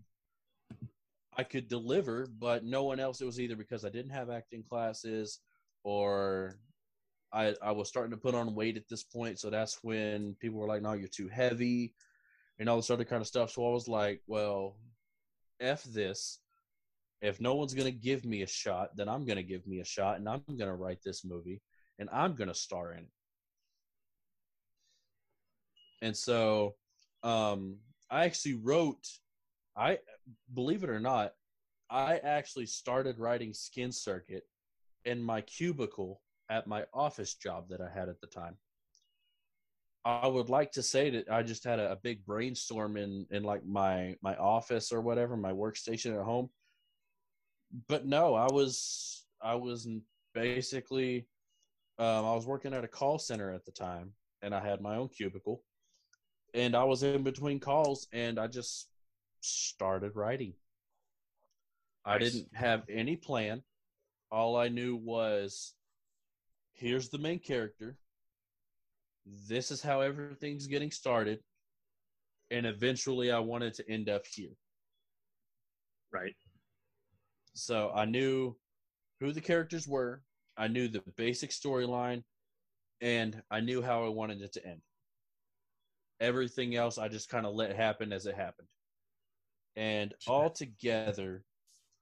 [1.37, 3.21] I could deliver, but no one else.
[3.21, 5.39] It was either because I didn't have acting classes
[5.83, 6.57] or
[7.31, 9.39] I I was starting to put on weight at this point.
[9.39, 11.93] So that's when people were like, No, you're too heavy
[12.59, 13.51] and all this other kind of stuff.
[13.51, 14.75] So I was like, Well,
[15.59, 16.39] F this.
[17.21, 20.17] If no one's gonna give me a shot, then I'm gonna give me a shot
[20.17, 21.61] and I'm gonna write this movie
[21.99, 23.11] and I'm gonna star in it.
[26.01, 26.75] And so
[27.23, 27.77] um
[28.09, 29.05] I actually wrote
[29.75, 29.99] I
[30.53, 31.33] believe it or not,
[31.89, 34.43] I actually started writing Skin Circuit
[35.05, 38.57] in my cubicle at my office job that I had at the time.
[40.03, 43.43] I would like to say that I just had a, a big brainstorm in in
[43.43, 46.49] like my my office or whatever, my workstation at home.
[47.87, 49.87] But no, I was I was
[50.33, 51.27] basically
[51.99, 54.95] um, I was working at a call center at the time, and I had my
[54.95, 55.63] own cubicle,
[56.53, 58.89] and I was in between calls, and I just
[59.41, 60.53] started writing.
[62.03, 63.61] I didn't have any plan.
[64.31, 65.73] All I knew was
[66.73, 67.97] here's the main character.
[69.47, 71.39] This is how everything's getting started.
[72.49, 74.55] And eventually I wanted to end up here.
[76.11, 76.35] Right.
[77.53, 78.55] So I knew
[79.19, 80.23] who the characters were,
[80.57, 82.23] I knew the basic storyline,
[83.01, 84.81] and I knew how I wanted it to end.
[86.19, 88.67] Everything else I just kind of let happen as it happened.
[89.75, 91.43] And all together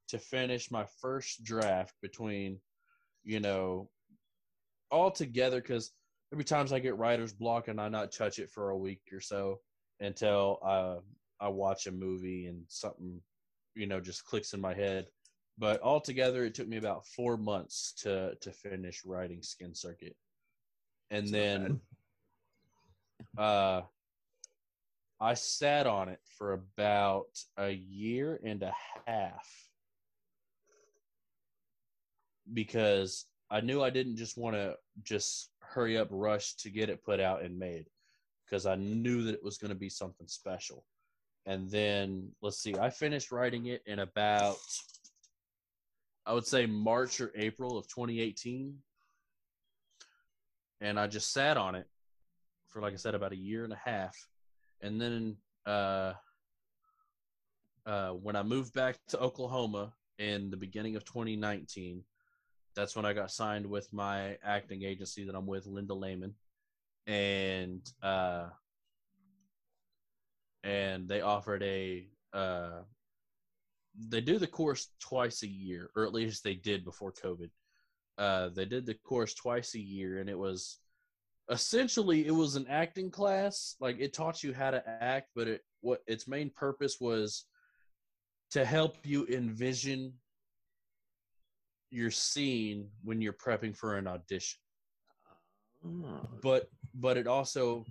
[0.09, 2.59] to finish my first draft between,
[3.23, 3.89] you know,
[4.91, 5.91] all together because
[6.33, 9.21] every times I get writer's block and I not touch it for a week or
[9.21, 9.59] so
[9.99, 10.97] until I
[11.39, 13.21] I watch a movie and something,
[13.75, 15.07] you know, just clicks in my head.
[15.59, 20.15] But altogether, it took me about four months to to finish writing Skin Circuit,
[21.11, 21.81] and not then
[23.37, 23.81] uh,
[25.19, 28.73] I sat on it for about a year and a
[29.05, 29.47] half.
[32.51, 37.03] Because I knew I didn't just want to just hurry up, rush to get it
[37.03, 37.85] put out and made
[38.45, 40.83] because I knew that it was going to be something special.
[41.45, 44.57] And then let's see, I finished writing it in about,
[46.29, 48.77] I would say March or April of 2018.
[50.79, 51.87] And I just sat on it
[52.67, 54.15] for, like I said, about a year and a half.
[54.79, 56.13] And then uh,
[57.83, 62.03] uh, when I moved back to Oklahoma in the beginning of 2019,
[62.75, 66.35] that's when I got signed with my acting agency that I'm with, Linda Lehman,
[67.07, 68.49] and uh,
[70.63, 72.81] and they offered a uh,
[73.97, 77.49] they do the course twice a year, or at least they did before COVID.
[78.17, 80.79] Uh, they did the course twice a year, and it was
[81.49, 83.75] essentially it was an acting class.
[83.79, 87.45] Like it taught you how to act, but it what its main purpose was
[88.51, 90.13] to help you envision
[91.91, 94.59] your scene when you're prepping for an audition
[95.85, 97.85] Oh, but but it also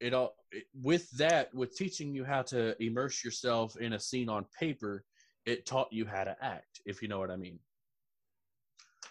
[0.00, 4.28] it all it, with that with teaching you how to immerse yourself in a scene
[4.28, 5.04] on paper
[5.46, 7.58] it taught you how to act if you know what i mean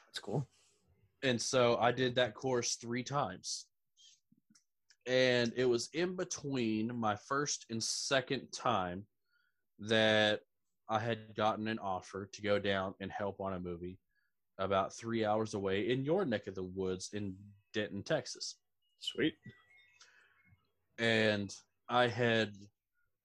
[0.08, 0.48] that's cool.
[1.24, 3.66] and so i did that course three times
[5.08, 9.06] and it was in between my first and second time
[9.80, 10.42] that
[10.90, 13.98] i had gotten an offer to go down and help on a movie
[14.60, 17.36] about three hours away in your neck of the woods in
[17.74, 18.56] denton texas
[19.02, 19.34] Sweet.
[21.00, 21.54] and
[21.90, 22.54] I had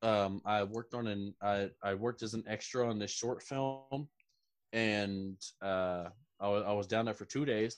[0.07, 4.09] um I worked on an I I worked as an extra on this short film
[4.73, 6.05] and uh
[6.41, 7.77] I was I was down there for 2 days.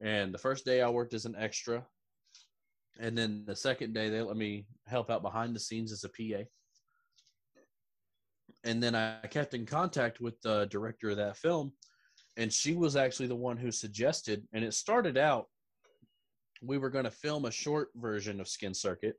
[0.00, 1.84] And the first day I worked as an extra
[3.00, 6.08] and then the second day they let me help out behind the scenes as a
[6.08, 6.44] PA
[8.64, 11.72] and then I kept in contact with the director of that film
[12.36, 15.46] and she was actually the one who suggested and it started out
[16.60, 19.16] we were going to film a short version of Skin Circuit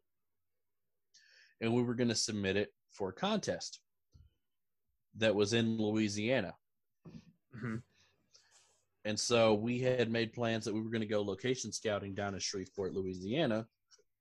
[1.61, 3.79] and we were going to submit it for a contest
[5.15, 6.55] that was in Louisiana.
[7.55, 7.83] Mhm.
[9.05, 12.33] And so we had made plans that we were going to go location scouting down
[12.33, 13.67] in Shreveport, Louisiana,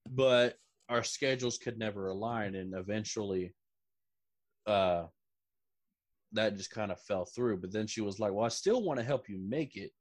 [0.09, 0.57] but
[0.89, 2.55] our schedules could never align.
[2.55, 3.55] And eventually,
[4.67, 5.07] uh,
[6.33, 7.59] that just kind of fell through.
[7.59, 9.93] But then she was like, Well, I still want to help you make it.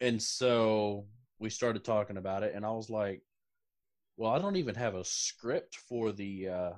[0.00, 3.22] And so we started talking about it, and I was like,
[4.16, 6.72] Well, I don't even have a script for the uh,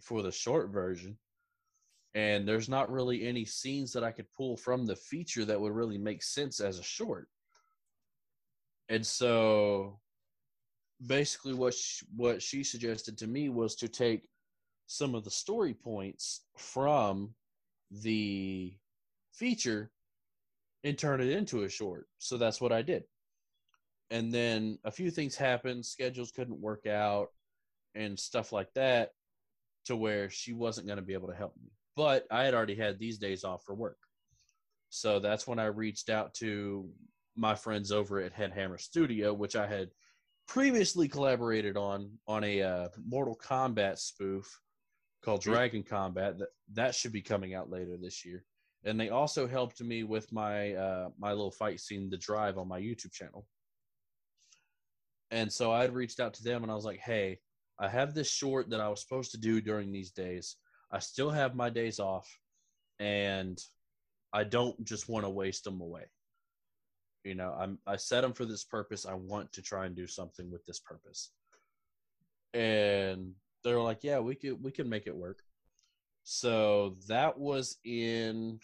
[0.00, 1.16] for the short version
[2.14, 5.72] and there's not really any scenes that I could pull from the feature that would
[5.72, 7.28] really make sense as a short.
[8.88, 9.98] And so
[11.04, 14.28] basically what she, what she suggested to me was to take
[14.86, 17.34] some of the story points from
[17.90, 18.76] the
[19.32, 19.90] feature
[20.84, 22.06] and turn it into a short.
[22.18, 23.04] So that's what I did.
[24.10, 27.28] And then a few things happened, schedules couldn't work out
[27.94, 29.10] and stuff like that
[29.86, 32.74] to where she wasn't going to be able to help me but I had already
[32.74, 33.98] had these days off for work.
[34.90, 36.88] So that's when I reached out to
[37.36, 39.90] my friends over at Headhammer Studio, which I had
[40.46, 44.60] previously collaborated on on a uh, Mortal Kombat spoof
[45.24, 46.38] called Dragon Combat.
[46.38, 48.44] That that should be coming out later this year.
[48.84, 52.68] And they also helped me with my uh, my little fight scene, The Drive, on
[52.68, 53.46] my YouTube channel.
[55.34, 57.40] And so I had reached out to them, and I was like, "Hey,
[57.78, 60.56] I have this short that I was supposed to do during these days."
[60.92, 62.28] I still have my days off
[63.00, 63.58] and
[64.32, 66.04] I don't just want to waste them away.
[67.24, 69.06] You know, I'm I set them for this purpose.
[69.06, 71.32] I want to try and do something with this purpose.
[72.54, 75.42] and they were like, "Yeah, we could we could make it work."
[76.24, 78.60] So that was in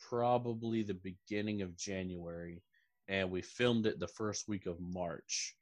[0.00, 2.62] probably the beginning of January,
[3.08, 5.56] and we filmed it the first week of March.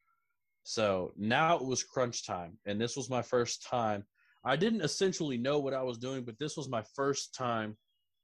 [0.64, 4.04] So now it was crunch time, and this was my first time.
[4.44, 7.76] I didn't essentially know what I was doing, but this was my first time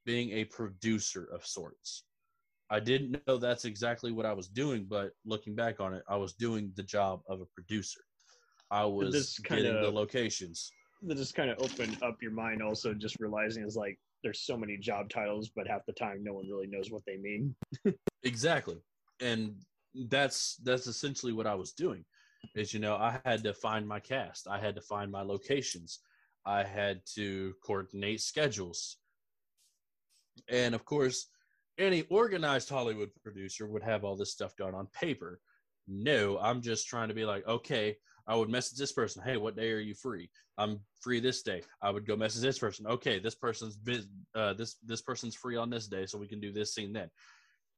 [0.04, 2.04] being a producer of sorts.
[2.70, 6.16] I didn't know that's exactly what I was doing, but looking back on it, I
[6.16, 8.00] was doing the job of a producer.
[8.70, 10.70] I was this getting kinda- the locations.
[11.02, 14.56] that just kind of opened up your mind also just realizing is like there's so
[14.56, 17.54] many job titles but half the time no one really knows what they mean
[18.24, 18.76] Exactly.
[19.20, 19.56] And
[19.94, 22.04] that's that's essentially what I was doing.
[22.54, 24.46] Is you know, I had to find my cast.
[24.48, 26.00] I had to find my locations.
[26.46, 28.96] I had to coordinate schedules.
[30.48, 31.26] And of course,
[31.78, 35.40] any organized Hollywood producer would have all this stuff done on paper.
[35.88, 37.96] No, I'm just trying to be like, okay,
[38.26, 40.30] I would message this person, hey, what day are you free?
[40.58, 41.62] I'm free this day.
[41.82, 42.86] I would go message this person.
[42.86, 43.78] Okay, this person's
[44.34, 47.10] uh, this this person's free on this day, so we can do this scene then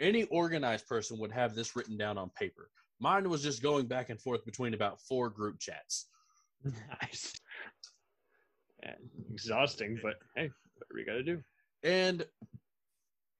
[0.00, 2.70] any organized person would have this written down on paper.
[3.00, 6.06] Mine was just going back and forth between about four group chats.
[7.00, 7.32] nice
[8.82, 8.96] and
[9.32, 11.42] exhausting but hey what we gotta do
[11.82, 12.24] And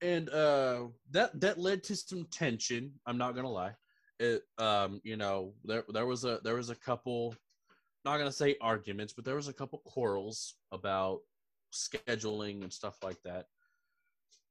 [0.02, 3.74] and uh that that led to some tension, I'm not gonna lie.
[4.18, 7.34] It um, you know, there there was a there was a couple
[8.04, 11.20] not gonna say arguments, but there was a couple quarrels about
[11.72, 13.46] scheduling and stuff like that.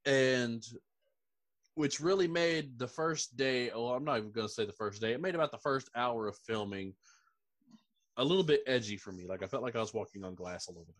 [0.05, 0.63] And
[1.79, 4.99] which really made the first day, well, I'm not even going to say the first
[4.99, 6.93] day, it made about the first hour of filming
[8.17, 9.25] a little bit edgy for me.
[9.25, 10.93] Like I felt like I was walking on glass a little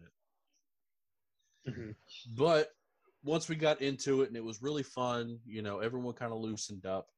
[1.65, 1.73] bit.
[1.73, 1.95] Mhm.
[2.33, 2.69] But
[3.23, 6.39] once we got into it and it was really fun, you know, everyone kind of
[6.39, 7.09] loosened up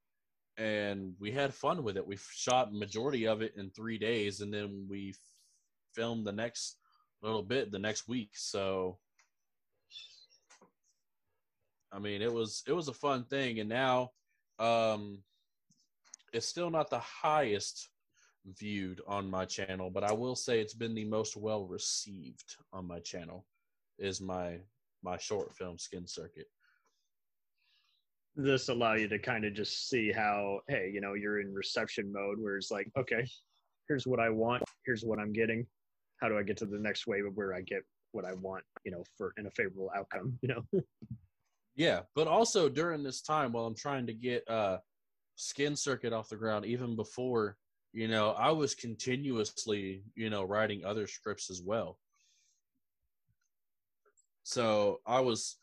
[0.57, 2.07] and we had fun with it.
[2.07, 5.13] We shot majority of it in three days and then we
[5.93, 6.77] filmed the next
[7.21, 8.31] little bit the next week.
[8.33, 8.97] So
[11.91, 14.11] I mean, it was it was a fun thing, and now
[14.59, 15.19] um,
[16.33, 17.89] it's still not the highest
[18.59, 22.87] viewed on my channel, but I will say it's been the most well received on
[22.87, 23.45] my channel.
[23.99, 24.59] Is my
[25.03, 26.47] my short film Skin Circuit.
[28.35, 32.11] this allow you to kind of just see how hey you know you're in reception
[32.11, 33.27] mode where it's like okay
[33.87, 35.65] here's what i want here's what i'm getting
[36.21, 37.81] how do i get to the next wave of where i get
[38.13, 40.63] what i want you know for in a favorable outcome you know
[41.75, 44.77] Yeah, but also during this time while I'm trying to get uh
[45.35, 47.57] Skin Circuit off the ground, even before
[47.93, 51.97] you know, I was continuously you know writing other scripts as well.
[54.43, 55.57] So I was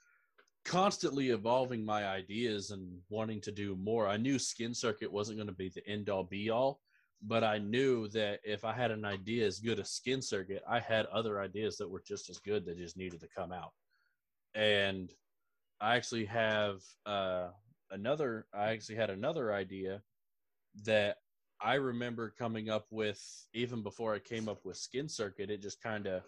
[0.65, 4.07] constantly evolving my ideas and wanting to do more.
[4.07, 6.81] I knew Skin Circuit wasn't going to be the end all be all,
[7.23, 10.81] but I knew that if I had an idea as good as Skin Circuit, I
[10.81, 13.73] had other ideas that were just as good that just needed to come out.
[14.55, 15.11] And
[15.81, 17.49] I actually have uh,
[17.91, 18.47] another.
[18.53, 20.03] I actually had another idea
[20.85, 21.19] that
[21.61, 23.21] I remember coming up with
[23.55, 25.51] even before I came up with Skin Circuit.
[25.51, 26.23] It just kind of,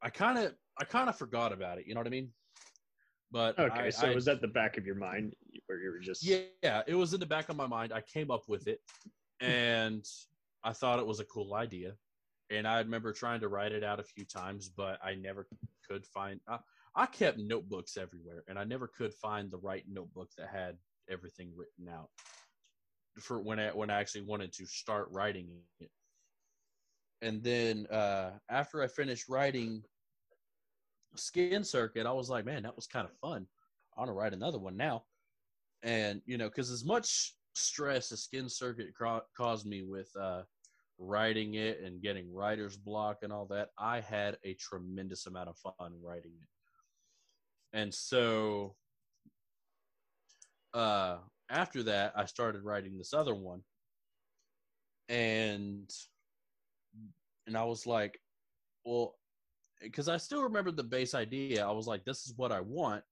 [0.00, 1.86] I kind of, I kind of forgot about it.
[1.86, 2.30] You know what I mean?
[3.30, 5.34] But okay I, so I- was that the back of your mind
[5.66, 7.92] where you were just yeah, yeah, it was in the back of my mind.
[7.92, 8.80] I came up with it,
[9.40, 10.04] and
[10.62, 11.94] I thought it was a cool idea.
[12.50, 15.48] And I remember trying to write it out a few times, but I never
[15.88, 16.40] could find.
[16.46, 16.58] I,
[16.94, 20.76] I kept notebooks everywhere, and I never could find the right notebook that had
[21.10, 22.10] everything written out
[23.20, 25.48] for when I when I actually wanted to start writing
[25.80, 25.90] it.
[27.22, 29.82] And then uh, after I finished writing
[31.14, 33.46] Skin Circuit, I was like, man, that was kind of fun.
[33.96, 35.04] I want to write another one now
[35.82, 40.42] and you know because as much stress as skin circuit ca- caused me with uh
[40.98, 45.56] writing it and getting writer's block and all that i had a tremendous amount of
[45.58, 46.48] fun writing it
[47.72, 48.74] and so
[50.74, 51.16] uh
[51.50, 53.62] after that i started writing this other one.
[55.08, 55.90] And
[57.46, 58.18] and i was like
[58.84, 59.14] well
[59.80, 61.66] because i still remember the base idea.
[61.66, 63.02] I was like this is what i want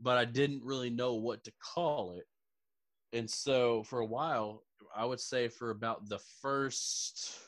[0.00, 2.26] but I didn't really know what to call it.
[3.16, 4.64] And so for a while,
[4.96, 7.38] I would say for about the first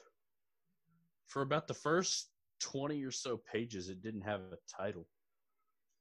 [1.26, 2.28] for about the first
[2.60, 5.06] 20 or so pages it didn't have a title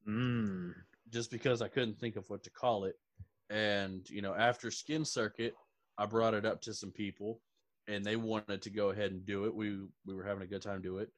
[0.08, 0.74] mm.
[1.10, 2.96] just because I couldn't think of what to call it.
[3.50, 5.56] And you know, after Skin Circuit,
[5.98, 7.42] I brought it up to some people
[7.88, 9.54] and they wanted to go ahead and do it.
[9.54, 11.10] We we were having a good time do it.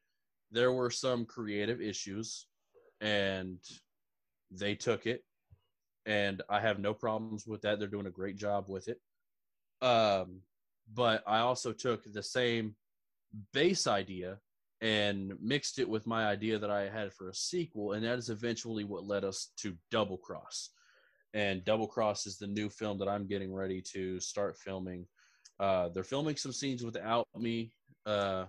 [0.50, 2.46] There were some creative issues
[3.00, 3.58] and
[4.50, 5.24] they took it
[6.06, 7.78] and I have no problems with that.
[7.78, 9.00] They're doing a great job with it.
[9.80, 10.40] Um
[10.92, 12.74] but I also took the same
[13.52, 14.38] base idea
[14.80, 18.30] and mixed it with my idea that I had for a sequel, and that is
[18.30, 20.70] eventually what led us to Double Cross.
[21.32, 25.06] And Double Cross is the new film that I'm getting ready to start filming.
[25.58, 27.72] Uh, they're filming some scenes without me
[28.06, 28.44] uh,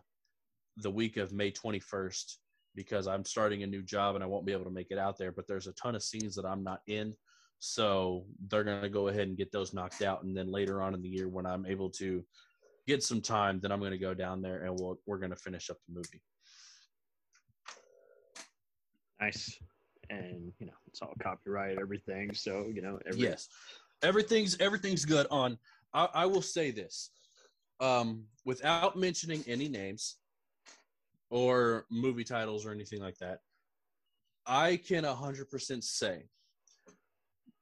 [0.77, 2.35] the week of May 21st
[2.75, 5.17] because I'm starting a new job and I won't be able to make it out
[5.17, 5.31] there.
[5.31, 7.15] But there's a ton of scenes that I'm not in.
[7.59, 10.23] So they're going to go ahead and get those knocked out.
[10.23, 12.23] And then later on in the year, when I'm able to
[12.87, 15.35] get some time, then I'm going to go down there and we'll, we're going to
[15.35, 16.21] finish up the movie.
[19.19, 19.57] Nice.
[20.09, 22.33] And you know, it's all copyright, everything.
[22.33, 23.47] So you know, every, Yes,
[24.03, 25.25] everything's everything's good.
[25.31, 25.57] On
[25.93, 27.09] I, I will say this,
[27.79, 30.17] um, without mentioning any names
[31.31, 33.39] or movie titles or anything like that,
[34.45, 36.25] I can hundred percent say,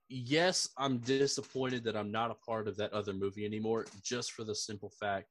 [0.09, 4.43] yes, I'm disappointed that I'm not a part of that other movie anymore, just for
[4.43, 5.27] the simple fact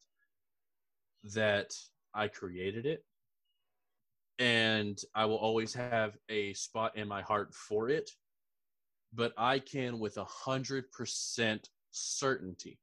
[1.34, 1.72] that
[2.14, 3.04] I created it.
[4.38, 8.10] And I will always have a spot in my heart for it
[9.14, 12.78] but I can with a hundred percent certainty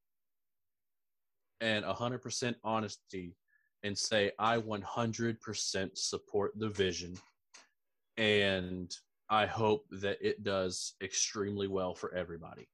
[1.61, 3.35] and a hundred percent honesty
[3.83, 7.15] and say I 100% support the vision
[8.17, 8.93] and
[9.29, 12.67] I hope that it does extremely well for everybody.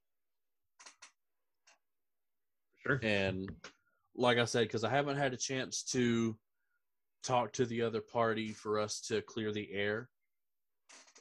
[2.85, 2.99] sure.
[3.03, 3.51] And
[4.15, 6.37] like I said, because I haven't had a chance to
[7.23, 10.09] talk to the other party for us to clear the air.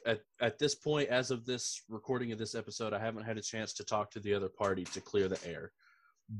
[0.05, 3.41] At, at this point, as of this recording of this episode, I haven't had a
[3.41, 5.71] chance to talk to the other party to clear the air.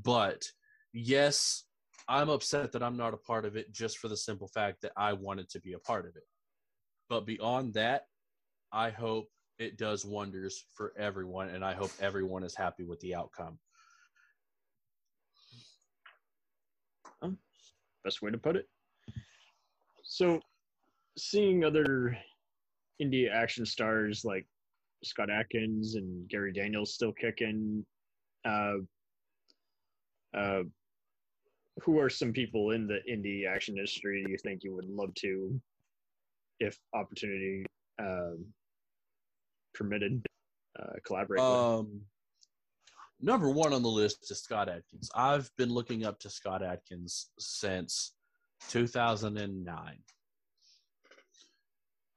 [0.03, 0.45] But
[0.93, 1.63] yes,
[2.07, 4.91] I'm upset that I'm not a part of it just for the simple fact that
[4.95, 6.23] I wanted to be a part of it.
[7.09, 8.05] But beyond that,
[8.75, 13.15] I hope it does wonders for everyone, and I hope everyone is happy with the
[13.15, 13.57] outcome.
[18.03, 18.67] best way to put it.
[20.03, 20.41] So,
[21.17, 22.17] seeing other
[23.01, 24.45] indie action stars like
[25.05, 27.85] Scott Adkins and Gary Daniels still kicking,
[28.43, 28.75] uh,
[30.37, 30.63] uh,
[31.81, 35.59] who are some people in the indie action industry you think you would love to,
[36.59, 37.65] if opportunity
[37.99, 38.45] um
[39.75, 40.25] permitted,
[40.79, 41.49] uh, collaborate with?
[41.49, 42.01] Um,
[43.21, 45.09] number one on the list is Scott Adkins.
[45.15, 48.13] I've been looking up to Scott Adkins since
[48.69, 49.97] 2009,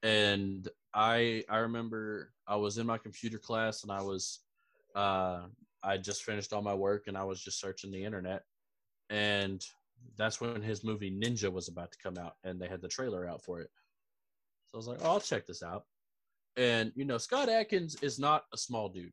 [0.03, 4.41] and I I remember I was in my computer class and I was
[4.95, 5.43] uh,
[5.83, 8.43] I just finished all my work and I was just searching the internet,
[9.11, 9.63] and
[10.17, 13.27] that's when his movie Ninja was about to come out, and they had the trailer
[13.27, 13.71] out for it.
[14.67, 15.85] So I was like, oh, I'll check this out.
[16.59, 19.13] And you know, Scott Adkins is not a small dude.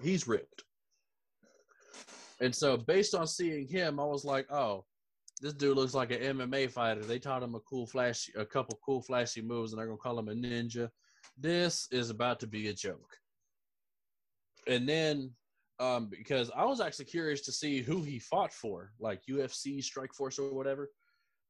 [0.00, 0.62] He's ripped.
[2.40, 4.84] And so based on seeing him, I was like, oh,
[5.40, 7.02] this dude looks like an MMA fighter.
[7.02, 10.18] They taught him a cool flash a couple cool flashy moves and they're gonna call
[10.18, 10.88] him a ninja.
[11.36, 13.16] This is about to be a joke.
[14.68, 15.32] And then
[15.80, 20.38] um, because I was actually curious to see who he fought for, like UFC, Strikeforce,
[20.38, 20.90] or whatever.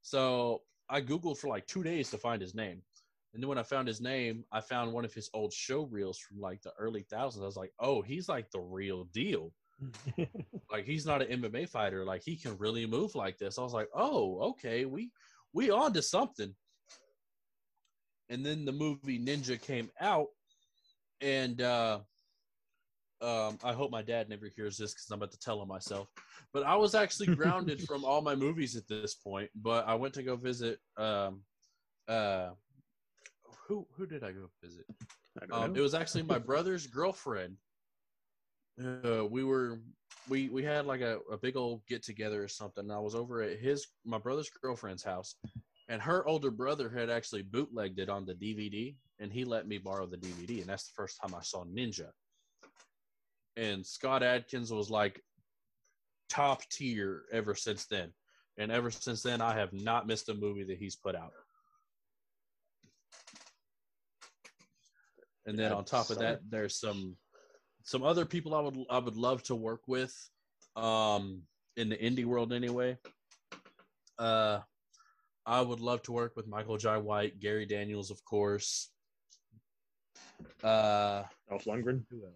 [0.00, 2.82] So I Googled for like two days to find his name.
[3.34, 6.18] And then when I found his name, I found one of his old show reels
[6.18, 7.42] from like the early thousands.
[7.42, 9.52] I was like, oh, he's like the real deal.
[10.72, 12.04] Like he's not an MMA fighter.
[12.04, 13.58] Like he can really move like this.
[13.58, 15.12] I was like, oh, okay, we
[15.52, 16.52] we on to something.
[18.28, 20.28] And then the movie Ninja came out,
[21.20, 22.00] and uh,
[23.20, 26.08] um, I hope my dad never hears this because I'm about to tell him myself.
[26.52, 29.50] But I was actually grounded from all my movies at this point.
[29.54, 30.78] But I went to go visit.
[30.96, 31.42] Um,
[32.08, 32.50] uh,
[33.66, 34.84] who who did I go visit?
[35.42, 37.56] I Um, it was actually my brother's girlfriend.
[38.82, 39.80] Uh, we were
[40.28, 42.90] we we had like a, a big old get together or something.
[42.90, 45.36] I was over at his my brother's girlfriend's house,
[45.88, 49.78] and her older brother had actually bootlegged it on the DVD, and he let me
[49.78, 52.10] borrow the DVD, and that's the first time I saw Ninja.
[53.56, 55.22] And Scott Adkins was like
[56.28, 58.12] top tier ever since then,
[58.58, 61.32] and ever since then I have not missed a movie that he's put out.
[65.46, 67.16] And then Yeah, on top of that, there's some
[67.82, 70.14] some other people I would I would love to work with,
[70.74, 71.42] um,
[71.76, 72.96] in the indie world anyway.
[74.18, 74.60] Uh,
[75.46, 78.90] I would love to work with Michael Jai White, Gary Daniels, of course.
[80.62, 82.04] Uh, Dolph Lundgren.
[82.10, 82.34] who else?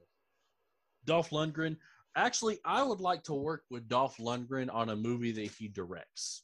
[1.06, 1.76] Dolph Lundgren.
[2.16, 6.42] Actually, I would like to work with Dolph Lundgren on a movie that he directs.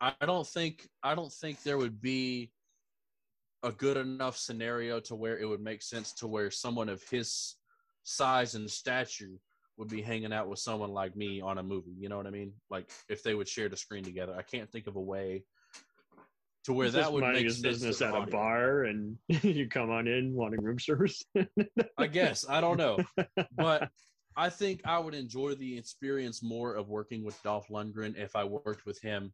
[0.00, 2.50] I don't think I don't think there would be
[3.62, 7.56] a good enough scenario to where it would make sense to where someone of his
[8.04, 9.40] size and stature
[9.76, 11.94] would be hanging out with someone like me on a movie.
[11.98, 12.52] You know what I mean?
[12.70, 14.34] Like if they would share the screen together.
[14.36, 15.44] I can't think of a way
[16.64, 20.34] to where that would make his business at a bar, and you come on in
[20.34, 21.22] wanting room service.
[21.96, 22.98] I guess I don't know,
[23.56, 23.88] but
[24.36, 28.44] I think I would enjoy the experience more of working with Dolph Lundgren if I
[28.44, 29.32] worked with him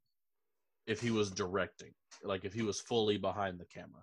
[0.87, 1.93] if he was directing,
[2.23, 4.03] like if he was fully behind the camera.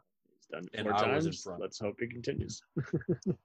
[0.52, 1.44] Done it And four I was in times.
[1.44, 1.62] front.
[1.62, 2.62] Let's hope it continues.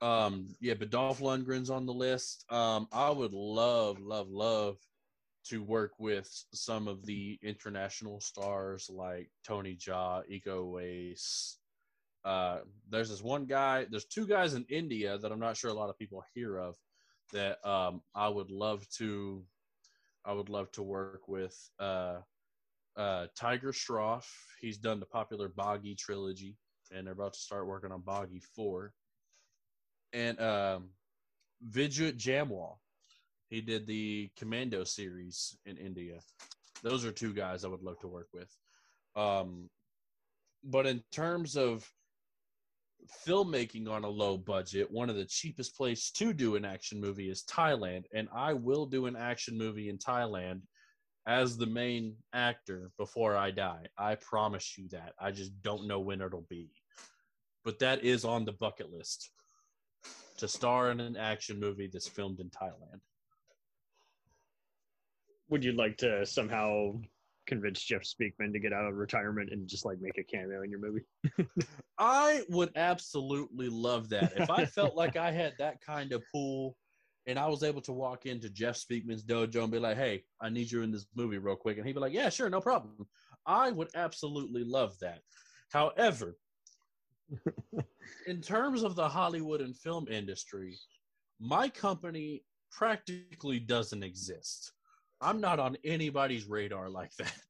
[0.00, 2.44] Um, yeah, but Dolph Lundgren's on the list.
[2.50, 4.78] Um, I would love, love, love
[5.44, 11.54] to work with some of the international stars like Tony Jaa, Iko Uwais.
[12.24, 12.58] Uh,
[12.90, 13.86] there's this one guy.
[13.88, 16.76] There's two guys in India that I'm not sure a lot of people hear of.
[17.32, 19.44] That um, I would love to.
[20.24, 21.56] I would love to work with.
[21.78, 22.16] Uh,
[22.96, 24.24] uh, Tiger Shroff.
[24.60, 26.56] He's done the popular Baaghi trilogy,
[26.90, 28.92] and they're about to start working on Baaghi Four
[30.12, 30.90] and um,
[31.70, 32.76] Vijay Jamwal.
[33.48, 36.18] He did the Commando series in India.
[36.82, 38.50] Those are two guys I would love to work with.
[39.14, 39.68] Um,
[40.64, 41.86] but in terms of
[43.26, 47.30] filmmaking on a low budget, one of the cheapest places to do an action movie
[47.30, 50.62] is Thailand, and I will do an action movie in Thailand
[51.26, 53.86] as the main actor before I die.
[53.96, 55.12] I promise you that.
[55.18, 56.70] I just don't know when it'll be.
[57.64, 59.30] But that is on the bucket list
[60.38, 63.00] to star in an action movie that's filmed in Thailand.
[65.48, 66.94] Would you like to somehow
[67.46, 70.70] convince Jeff Speakman to get out of retirement and just like make a cameo in
[70.70, 71.04] your movie?
[71.98, 74.32] I would absolutely love that.
[74.36, 76.76] If I felt like I had that kind of pool
[77.26, 80.48] and I was able to walk into Jeff Speakman's dojo and be like, hey, I
[80.48, 81.78] need you in this movie real quick.
[81.78, 83.06] And he'd be like, yeah, sure, no problem.
[83.46, 85.20] I would absolutely love that.
[85.70, 86.36] However,
[88.26, 90.76] in terms of the Hollywood and film industry,
[91.40, 94.72] my company practically doesn't exist.
[95.20, 97.34] I'm not on anybody's radar like that.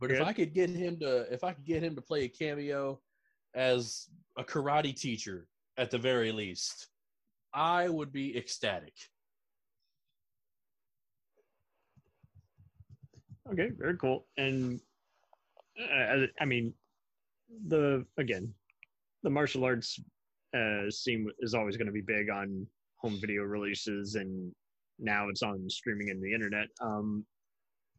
[0.00, 2.28] But if I could get him to if I could get him to play a
[2.28, 3.00] cameo
[3.54, 5.48] as a karate teacher
[5.78, 6.88] at the very least,
[7.54, 8.92] I would be ecstatic.
[13.50, 14.26] Okay, very cool.
[14.36, 14.80] And
[15.80, 16.74] uh, I mean,
[17.68, 18.52] the again,
[19.22, 19.98] the martial arts
[20.54, 22.66] uh, scene is always going to be big on
[22.96, 24.52] home video releases, and
[24.98, 26.66] now it's on streaming and the internet.
[26.82, 27.24] Um,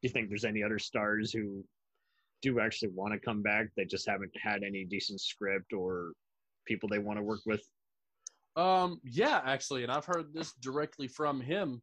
[0.02, 1.64] do you think there's any other stars who
[2.42, 3.68] do actually want to come back?
[3.76, 6.12] They just haven't had any decent script or
[6.70, 7.62] people they want to work with.
[8.56, 11.82] Um, yeah, actually, and I've heard this directly from him,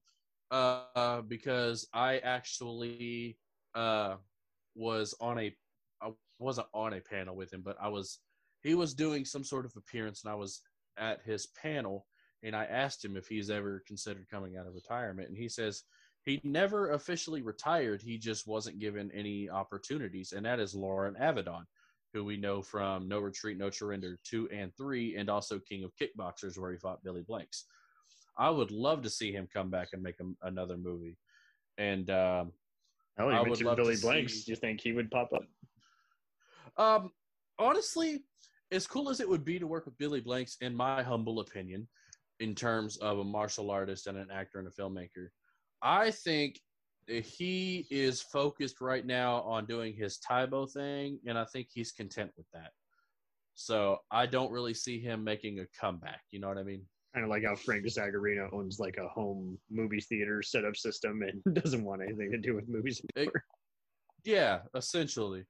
[0.51, 3.37] uh, because I actually
[3.75, 4.15] uh
[4.75, 5.55] was on a
[6.01, 8.21] I wasn't on a panel with him, but I was
[8.63, 10.63] he was doing some sort of appearance, and I was
[10.99, 12.07] at his panel,
[12.43, 15.83] and I asked him if he's ever considered coming out of retirement, and he says
[16.25, 18.03] he never officially retired.
[18.03, 21.65] He just wasn't given any opportunities, and that is Loren Avedon
[22.17, 25.93] who we know from No Retreat, No Surrender 2 and 3, and also King of
[26.01, 27.67] Kickboxers, where he fought Billy Blanks.
[28.39, 31.19] I would love to see him come back and make a, another movie.
[31.77, 32.53] And um,
[33.19, 34.45] Oh, you I mentioned Billy Blanks.
[34.45, 35.45] Do you think he would pop up?
[36.79, 37.11] um,
[37.59, 38.25] honestly,
[38.73, 41.87] as cool as it would be to work with Billy Blanks, in my humble opinion,
[42.41, 45.29] in terms of a martial artist and an actor and a filmmaker,
[45.83, 46.61] I think
[47.09, 51.93] he is focused right now on doing his Tae Bo thing, and I think he's
[51.93, 52.73] content with that.
[53.55, 56.21] So I don't really see him making a comeback.
[56.31, 56.83] You know what I mean?
[57.17, 61.55] kind of like how Frank Zagarino owns like a home movie theater setup system and
[61.63, 63.01] doesn't want anything to do with movies.
[63.15, 63.31] It-
[64.23, 65.45] yeah, essentially.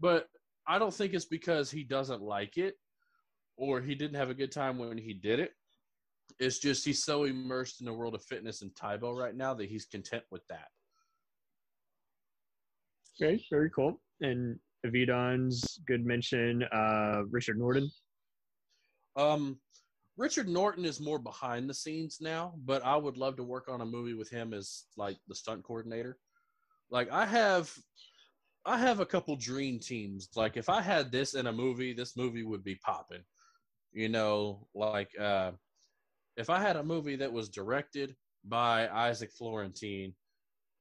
[0.00, 0.26] But
[0.66, 2.76] I don't think it's because he doesn't like it
[3.58, 5.50] or he didn't have a good time when he did it.
[6.40, 9.52] It's just he's so immersed in the world of fitness and Tae Bo right now
[9.52, 10.68] that he's content with that.
[13.22, 14.00] Okay, very cool.
[14.20, 16.64] And Avedon's good mention.
[16.72, 17.88] Uh, Richard Norton.
[19.16, 19.60] Um,
[20.16, 23.80] Richard Norton is more behind the scenes now, but I would love to work on
[23.80, 26.18] a movie with him as like the stunt coordinator.
[26.90, 27.72] Like I have,
[28.66, 30.28] I have a couple dream teams.
[30.34, 33.22] Like if I had this in a movie, this movie would be popping.
[33.92, 35.52] You know, like uh,
[36.36, 40.12] if I had a movie that was directed by Isaac Florentine,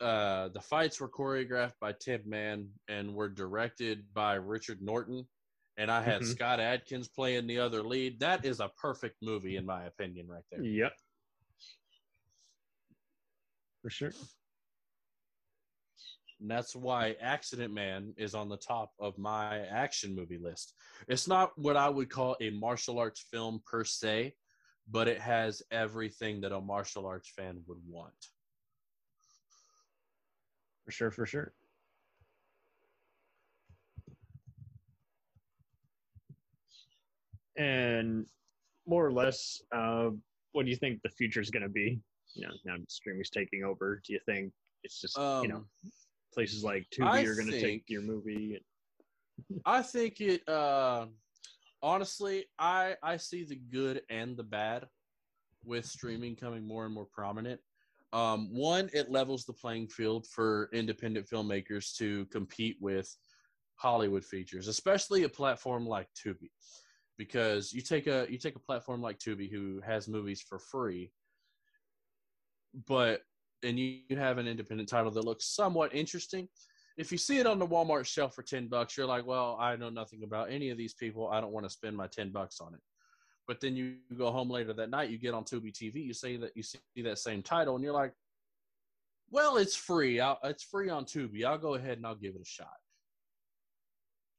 [0.02, 5.28] uh, the fights were choreographed by Tim Mann and were directed by Richard Norton
[5.78, 6.26] and I had Mhm.
[6.36, 8.20] Scott Adkins playing the other lead.
[8.20, 10.62] That is a perfect movie, in my opinion, right there.
[10.62, 10.93] Yep.
[13.82, 14.14] For sure.
[16.39, 20.74] And that's why Accident Man is on the top of my action movie list.
[21.08, 24.36] It's not what I would call a martial arts film per se,
[24.88, 28.28] but it has everything that a martial arts fan would want.
[30.86, 31.53] For sure, for sure.
[37.57, 38.25] And
[38.88, 40.09] more or less, uh,
[40.53, 41.99] what do you think the future is going to be?
[42.34, 44.01] You know, now streaming's taking over.
[44.05, 44.51] Do you think
[44.84, 45.69] it's just you know Um,
[46.34, 48.59] places like Tubi are going to take your movie?
[49.65, 50.47] I think it.
[50.47, 51.07] Uh,
[51.84, 54.88] honestly, I I see the good and the bad
[55.65, 57.59] with streaming coming more and more prominent.
[58.14, 63.14] Um, one, it levels the playing field for independent filmmakers to compete with
[63.76, 66.51] Hollywood features, especially a platform like Tubi,
[67.18, 71.12] because you take a you take a platform like Tubi who has movies for free,
[72.88, 73.22] but
[73.64, 76.47] and you, you have an independent title that looks somewhat interesting
[76.97, 79.76] if you see it on the Walmart shelf for 10 bucks, you're like, well, I
[79.76, 81.30] know nothing about any of these people.
[81.30, 82.80] I don't want to spend my 10 bucks on it.
[83.52, 86.38] But then you go home later that night, you get on Tubi TV, you say
[86.38, 88.14] that you see that same title, and you're like,
[89.30, 90.22] well, it's free.
[90.22, 91.43] I'll, it's free on Tubi.
[91.43, 92.78] I'll go ahead and I'll give it a shot.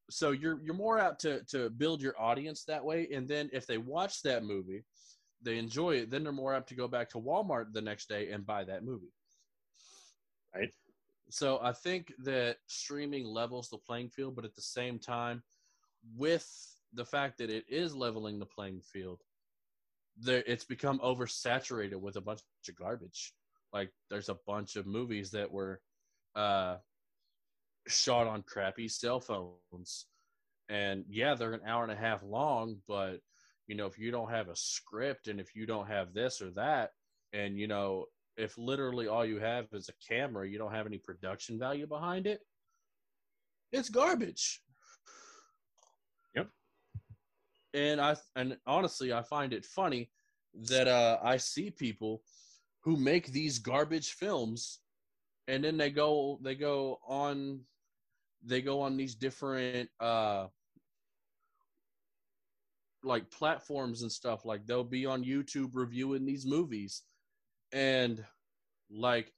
[0.08, 3.66] So you're you're more out to to build your audience that way, and then if
[3.66, 4.82] they watch that movie,
[5.42, 8.30] they enjoy it, then they're more apt to go back to Walmart the next day
[8.30, 9.12] and buy that movie.
[10.54, 10.72] Right.
[11.28, 15.42] So I think that streaming levels the playing field, but at the same time,
[16.16, 16.48] with
[16.94, 19.20] the fact that it is leveling the playing field,
[20.18, 23.32] there it's become oversaturated with a bunch of garbage.
[23.72, 25.80] Like there's a bunch of movies that were
[26.34, 26.76] uh,
[27.88, 30.06] shot on crappy cell phones,
[30.68, 33.20] and yeah, they're an hour and a half long, but
[33.66, 36.50] you know if you don't have a script and if you don't have this or
[36.52, 36.90] that,
[37.32, 40.98] and you know if literally all you have is a camera, you don't have any
[40.98, 42.40] production value behind it,
[43.72, 44.60] it's garbage.
[46.34, 46.48] Yep.
[47.74, 50.10] And I and honestly, I find it funny
[50.68, 52.22] that uh, I see people
[52.80, 54.80] who make these garbage films,
[55.48, 57.60] and then they go they go on
[58.44, 60.46] they go on these different uh,
[63.02, 64.44] like platforms and stuff.
[64.44, 67.02] Like they'll be on YouTube reviewing these movies
[67.72, 68.22] and
[68.90, 69.32] like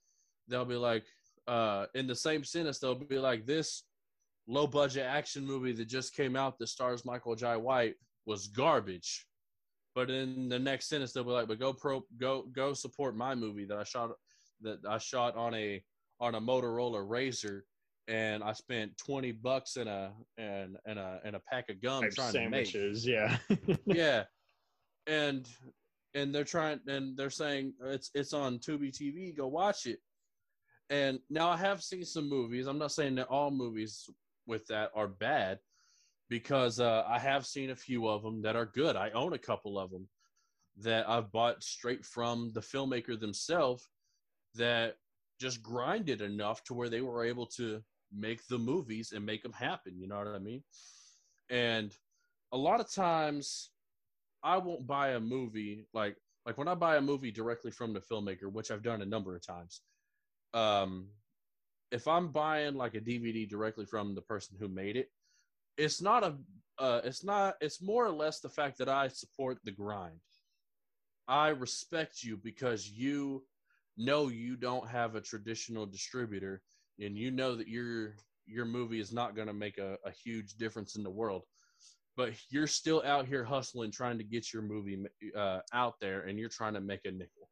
[0.47, 1.05] they'll be like
[1.47, 3.83] uh in the same sentence they'll be like this
[4.47, 7.95] low budget action movie that just came out that stars Michael Jai White
[8.25, 9.25] was garbage.
[9.93, 13.33] But in the next sentence they'll be like, but go pro go go support my
[13.35, 14.11] movie that I shot
[14.61, 15.81] that I shot on a
[16.19, 17.61] on a Motorola Razr
[18.07, 22.03] and I spent twenty bucks in a and and a and a pack of gum
[22.03, 23.37] Type trying to make sandwiches, yeah.
[23.85, 24.23] yeah
[25.07, 25.47] and
[26.13, 29.99] and they're trying and they're saying it's it's on Tubi TV go watch it
[30.89, 34.09] and now I have seen some movies I'm not saying that all movies
[34.47, 35.59] with that are bad
[36.29, 39.37] because uh, I have seen a few of them that are good I own a
[39.37, 40.07] couple of them
[40.77, 43.87] that I've bought straight from the filmmaker themselves
[44.55, 44.95] that
[45.39, 47.81] just grinded enough to where they were able to
[48.15, 50.63] make the movies and make them happen you know what I mean
[51.49, 51.95] and
[52.51, 53.71] a lot of times
[54.43, 57.99] I won't buy a movie like like when I buy a movie directly from the
[57.99, 59.81] filmmaker, which I've done a number of times.
[60.53, 61.07] Um,
[61.91, 65.09] if I'm buying like a DVD directly from the person who made it,
[65.77, 66.35] it's not a
[66.77, 70.19] uh, it's not it's more or less the fact that I support the grind.
[71.27, 73.43] I respect you because you
[73.97, 76.61] know you don't have a traditional distributor
[76.99, 78.15] and you know that your
[78.45, 81.43] your movie is not going to make a, a huge difference in the world
[82.17, 85.03] but you're still out here hustling trying to get your movie
[85.35, 87.49] uh, out there and you're trying to make a nickel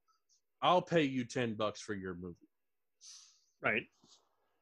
[0.62, 2.50] i'll pay you 10 bucks for your movie
[3.62, 3.84] right.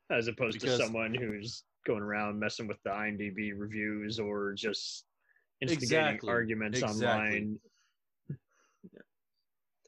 [0.10, 5.06] As opposed Because- to someone who's going around messing with the IMDb reviews or just
[5.62, 6.30] instigating Exactly.
[6.30, 7.08] arguments Exactly.
[7.08, 7.60] online.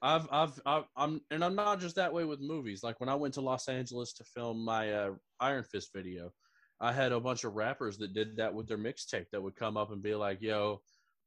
[0.02, 2.84] I've, I've, I've, I'm, and I'm not just that way with movies.
[2.84, 6.34] Like when I went to Los Angeles to film my uh, Iron Fist video,
[6.82, 9.78] I had a bunch of rappers that did that with their mixtape that would come
[9.78, 10.82] up and be like, "Yo,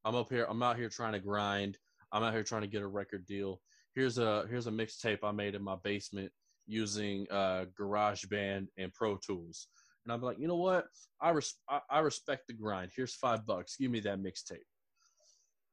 [0.05, 0.47] I'm up here.
[0.47, 1.79] I'm out here trying to grind.
[2.13, 3.63] I'm out here trying to get a record deal.
[3.95, 6.31] Here's a here's a mixtape I made in my basement
[6.67, 9.69] using uh, GarageBand and Pro Tools."
[10.07, 10.87] And I'm like, you know what?
[11.21, 12.93] I, res- I I respect the grind.
[12.97, 13.77] Here's five bucks.
[13.77, 14.63] Give me that mixtape.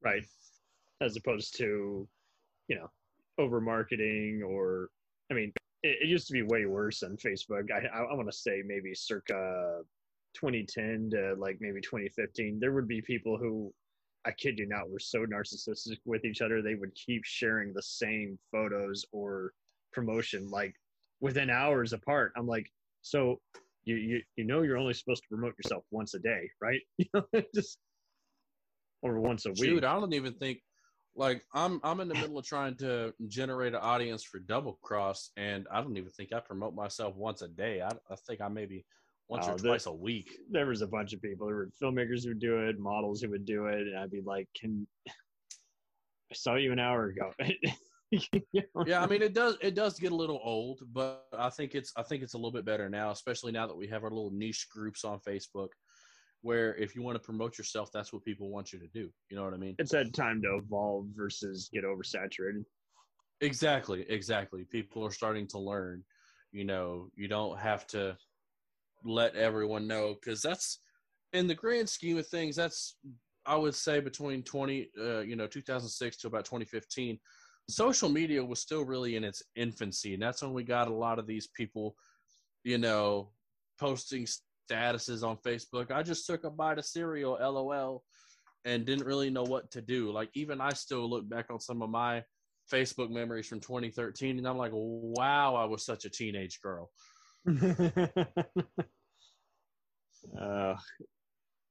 [0.03, 0.23] right
[1.01, 2.07] as opposed to
[2.67, 2.89] you know
[3.39, 4.89] over marketing or
[5.31, 5.51] i mean
[5.83, 8.61] it, it used to be way worse on facebook i i, I want to say
[8.65, 9.81] maybe circa
[10.35, 13.73] 2010 to like maybe 2015 there would be people who
[14.25, 17.83] i kid you not were so narcissistic with each other they would keep sharing the
[17.83, 19.51] same photos or
[19.91, 20.75] promotion like
[21.21, 22.69] within hours apart i'm like
[23.01, 23.39] so
[23.85, 27.05] you you, you know you're only supposed to promote yourself once a day right you
[27.13, 27.23] know
[27.55, 27.77] just
[29.01, 30.59] or once a week Dude, I don't even think
[31.15, 35.29] like I'm I'm in the middle of trying to generate an audience for Double Cross,
[35.37, 37.81] and I don't even think I promote myself once a day.
[37.81, 38.83] I, I think I maybe
[39.29, 40.31] once Oh, or the- twice a week.
[40.49, 41.45] There was a bunch of people.
[41.47, 44.21] There were filmmakers who would do it, models who would do it, and I'd be
[44.25, 47.31] like, "Can I saw you an hour ago?"
[48.85, 49.01] yeah.
[49.01, 52.03] I mean it does it does get a little old but i think it's i
[52.03, 54.67] think it's a little bit better now especially now that we have our little niche
[54.71, 55.69] groups on facebook
[56.41, 59.09] where if you want to promote yourself that's what people want you to do.
[59.29, 59.75] You know what i mean?
[59.79, 62.63] It's had time to evolve versus get oversaturated.
[63.41, 64.65] exactly exactly.
[64.69, 66.03] People are starting to learn
[66.53, 68.15] you know you don't have to
[69.03, 70.79] let everyone know because that's
[71.33, 72.95] in the grand scheme of things that's
[73.45, 77.19] i would say between 20 uh, you know 2006 to about 2015
[77.69, 81.19] social media was still really in its infancy and that's when we got a lot
[81.19, 81.95] of these people
[82.63, 83.29] you know
[83.79, 84.25] posting
[84.69, 88.03] statuses on facebook i just took a bite of cereal lol
[88.65, 91.81] and didn't really know what to do like even i still look back on some
[91.81, 92.21] of my
[92.71, 96.89] facebook memories from 2013 and i'm like wow i was such a teenage girl
[100.39, 100.75] uh,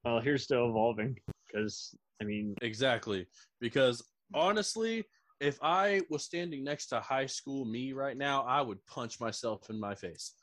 [0.04, 1.16] well, here's still evolving
[1.46, 3.26] because I mean, Exactly.
[3.60, 4.02] Because
[4.34, 5.04] honestly,
[5.42, 9.68] if I was standing next to high school me right now, I would punch myself
[9.70, 10.34] in my face.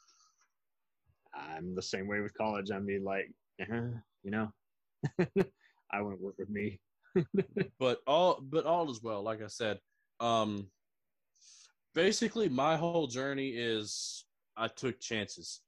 [1.34, 2.70] I'm the same way with college.
[2.70, 3.32] I mean, like,
[3.62, 4.52] uh, you know,
[5.92, 6.82] I wouldn't work with me.
[7.80, 9.80] But all but all is well, like I said.
[10.20, 10.68] Um
[11.96, 14.26] basically my whole journey is
[14.58, 15.62] I took chances.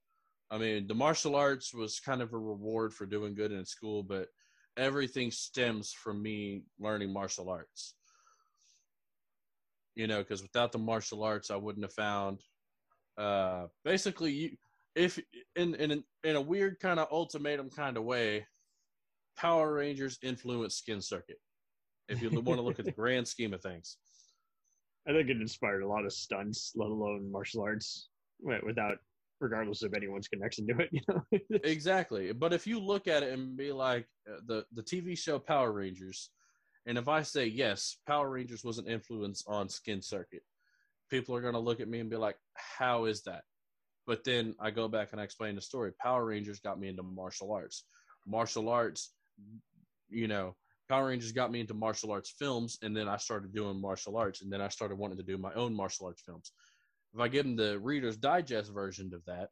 [0.51, 4.03] I mean, the martial arts was kind of a reward for doing good in school,
[4.03, 4.27] but
[4.75, 7.95] everything stems from me learning martial arts.
[9.95, 12.39] You know, because without the martial arts, I wouldn't have found.
[13.17, 14.57] Uh, basically, you
[14.95, 15.19] if
[15.55, 18.45] in in in a weird kind of ultimatum kind of way,
[19.37, 21.37] Power Rangers influenced Skin Circuit.
[22.09, 23.97] If you want to look at the grand scheme of things,
[25.07, 28.09] I think it inspired a lot of stunts, let alone martial arts,
[28.41, 28.97] without,
[29.39, 30.89] regardless of anyone's connection to it.
[30.91, 31.23] You know,
[31.63, 32.33] exactly.
[32.33, 35.71] But if you look at it and be like uh, the the TV show Power
[35.71, 36.31] Rangers,
[36.85, 40.41] and if I say yes, Power Rangers was an influence on Skin Circuit,
[41.09, 43.43] people are going to look at me and be like, "How is that?"
[44.07, 45.91] But then I go back and I explain the story.
[46.01, 47.85] Power Rangers got me into martial arts.
[48.25, 49.13] Martial arts,
[50.09, 50.55] you know,
[50.89, 54.41] Power Rangers got me into martial arts films, and then I started doing martial arts,
[54.41, 56.51] and then I started wanting to do my own martial arts films.
[57.13, 59.49] If I give them the Reader's Digest version of that,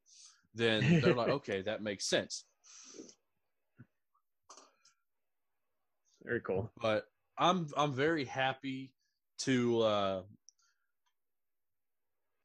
[0.56, 2.46] then they're like, okay, that makes sense.
[6.24, 6.70] very cool.
[6.82, 7.06] But
[7.40, 8.94] I'm I'm very happy
[9.40, 10.22] to uh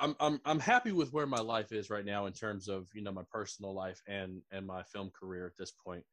[0.00, 3.02] I'm I'm I'm happy with where my life is right now in terms of, you
[3.02, 6.04] know, my personal life and and my film career at this point.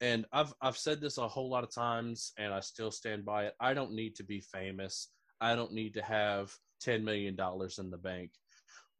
[0.00, 3.46] And I've I've said this a whole lot of times and I still stand by
[3.46, 3.54] it.
[3.60, 5.08] I don't need to be famous.
[5.40, 8.30] I don't need to have 10 million dollars in the bank.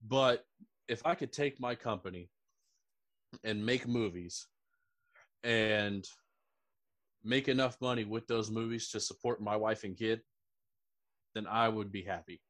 [0.07, 0.45] But
[0.89, 2.31] if I could take my company
[3.45, 4.47] and make movies
[5.45, 6.09] and
[7.25, 10.21] make enough money with those movies to support my wife and kid,
[11.35, 12.41] then I would be happy.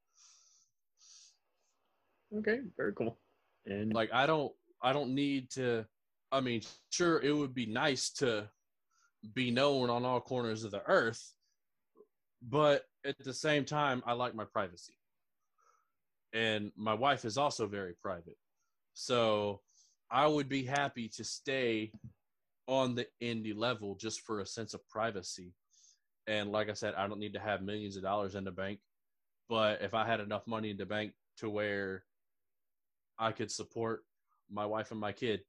[2.36, 3.18] Okay, very cool.
[3.66, 4.52] And Like I don't
[4.82, 5.86] I don't need to
[6.30, 6.60] I mean,
[6.90, 8.50] sure it would be nice to
[9.34, 11.34] be known on all corners of the earth,
[12.42, 14.94] but at the same time I like my privacy.
[16.34, 18.36] And my wife is also very private.
[18.92, 19.62] So
[20.10, 21.92] I would be happy to stay
[22.68, 25.54] on the indie level just for a sense of privacy.
[26.26, 28.78] And like I said, I don't need to have millions of dollars in the bank.
[29.48, 32.04] But if I had enough money in the bank to where
[33.18, 34.04] I could support
[34.50, 35.40] my wife and my kid,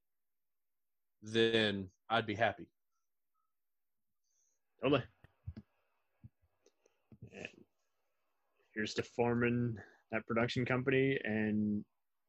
[1.22, 2.66] then I'd be happy.
[4.82, 5.02] totally.
[7.34, 7.48] And
[8.74, 9.76] here's to forming
[10.10, 11.84] that production company and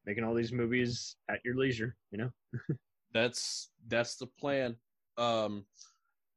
[0.05, 1.95] making all these movies at your leisure.
[2.11, 2.29] You know.
[3.13, 4.75] That's that's the plan.
[5.17, 5.65] Um,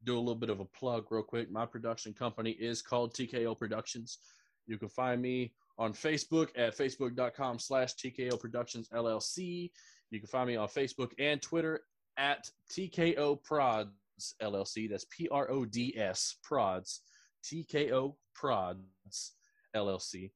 [0.05, 1.51] do a little bit of a plug real quick.
[1.51, 4.19] My production company is called TKO Productions.
[4.67, 9.71] You can find me on Facebook at facebook.com slash TKO Productions LLC.
[10.11, 11.81] You can find me on Facebook and Twitter
[12.17, 13.91] at TKO Prods
[14.43, 14.89] LLC.
[14.89, 17.01] That's P R O D S Prods,
[17.45, 19.33] TKO Prods
[19.75, 20.31] LLC,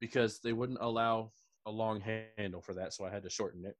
[0.00, 1.32] because they wouldn't allow
[1.66, 2.02] a long
[2.36, 3.76] handle for that, so I had to shorten it.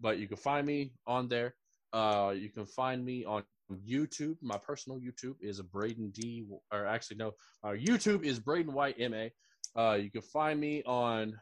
[0.00, 1.54] But you can find me on there.
[1.92, 3.42] Uh, you can find me on
[3.86, 4.36] YouTube.
[4.42, 7.32] My personal YouTube is a Braden D, or actually no,
[7.62, 9.28] our YouTube is Braden White MA.
[9.76, 11.38] Uh, you can find me on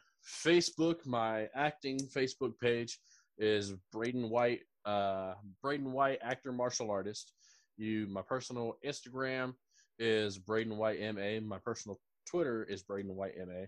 [0.46, 1.06] Facebook.
[1.06, 2.98] My acting Facebook page
[3.38, 7.32] is Braden White, uh, Braden White actor martial artist.
[7.76, 9.54] You, my personal Instagram
[9.98, 11.40] is Braden White MA.
[11.40, 13.66] My personal Twitter is Braden White MA.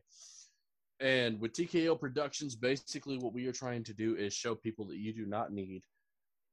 [1.01, 4.97] And with TKO Productions, basically what we are trying to do is show people that
[4.97, 5.83] you do not need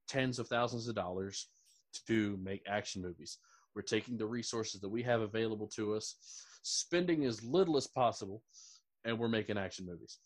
[0.07, 1.47] tens of thousands of dollars
[2.07, 3.37] to make action movies.
[3.75, 6.15] We're taking the resources that we have available to us,
[6.61, 8.43] spending as little as possible,
[9.05, 10.19] and we're making action movies.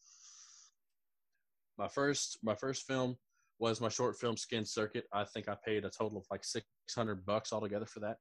[1.78, 3.18] My first my first film
[3.59, 5.05] was my short film Skin Circuit.
[5.13, 8.18] I think I paid a total of like 600 bucks altogether for that.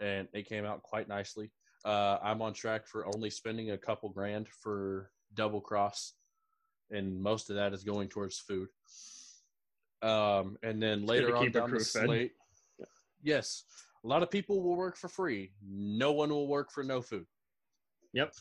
[0.00, 1.50] And it came out quite nicely.
[1.84, 6.14] Uh, I'm on track for only spending a couple grand for Double Cross,
[6.90, 8.68] and most of that is going towards food.
[10.02, 12.06] Um, and then later on down the fed.
[12.06, 12.32] slate,
[13.22, 13.64] yes,
[14.04, 15.52] a lot of people will work for free.
[15.64, 17.26] No one will work for no food.
[18.12, 18.34] Yep.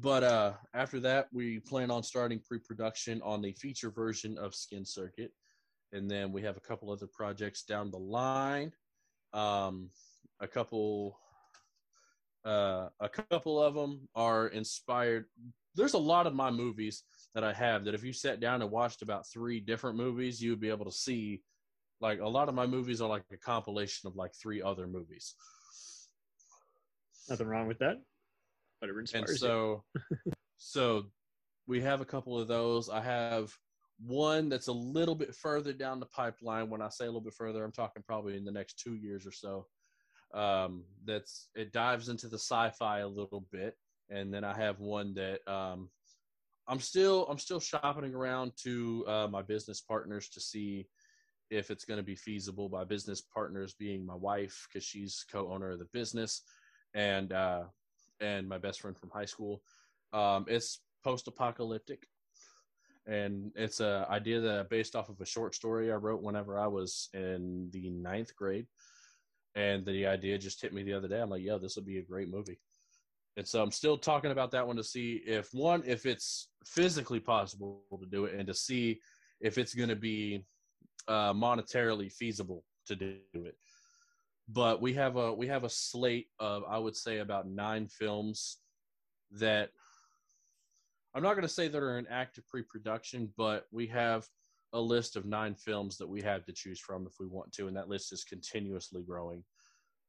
[0.00, 4.84] But uh, after that, we plan on starting pre-production on the feature version of Skin
[4.84, 5.32] Circuit,
[5.92, 8.72] and then we have a couple other projects down the line.
[9.32, 9.90] Um,
[10.40, 11.18] a couple,
[12.48, 15.26] uh, a couple of them are inspired.
[15.74, 18.70] There's a lot of my movies that I have that if you sat down and
[18.70, 21.42] watched about three different movies, you would be able to see.
[22.00, 25.34] Like a lot of my movies are like a compilation of like three other movies.
[27.28, 27.96] Nothing wrong with that.
[28.78, 29.36] Whatever and inspires you.
[29.36, 29.84] so
[30.56, 31.06] so
[31.66, 33.52] we have a couple of those i have
[34.00, 37.34] one that's a little bit further down the pipeline when i say a little bit
[37.34, 39.66] further i'm talking probably in the next two years or so
[40.34, 43.76] um that's it dives into the sci-fi a little bit.
[44.10, 45.90] And then i have one that um
[46.66, 50.86] i'm still i'm still shopping around to uh, my business partners to see
[51.50, 52.68] if it's going to be feasible.
[52.68, 56.42] By business partners being my wife because she's co-owner of the business
[56.94, 57.64] and uh
[58.20, 59.62] and my best friend from high school.
[60.12, 62.06] Um, it's post-apocalyptic,
[63.06, 66.66] and it's a idea that based off of a short story I wrote whenever I
[66.66, 68.66] was in the ninth grade,
[69.58, 71.20] and the idea just hit me the other day.
[71.20, 72.58] I'm like, "Yo, this would be a great movie."
[73.36, 77.20] And so I'm still talking about that one to see if one, if it's physically
[77.20, 79.00] possible to do it, and to see
[79.40, 80.44] if it's going to be
[81.06, 83.56] uh, monetarily feasible to do it
[84.48, 88.58] but we have a we have a slate of I would say about nine films
[89.32, 89.70] that
[91.14, 94.26] I'm not going to say that are in active pre-production, but we have
[94.72, 97.68] a list of nine films that we have to choose from if we want to,
[97.68, 99.42] and that list is continuously growing,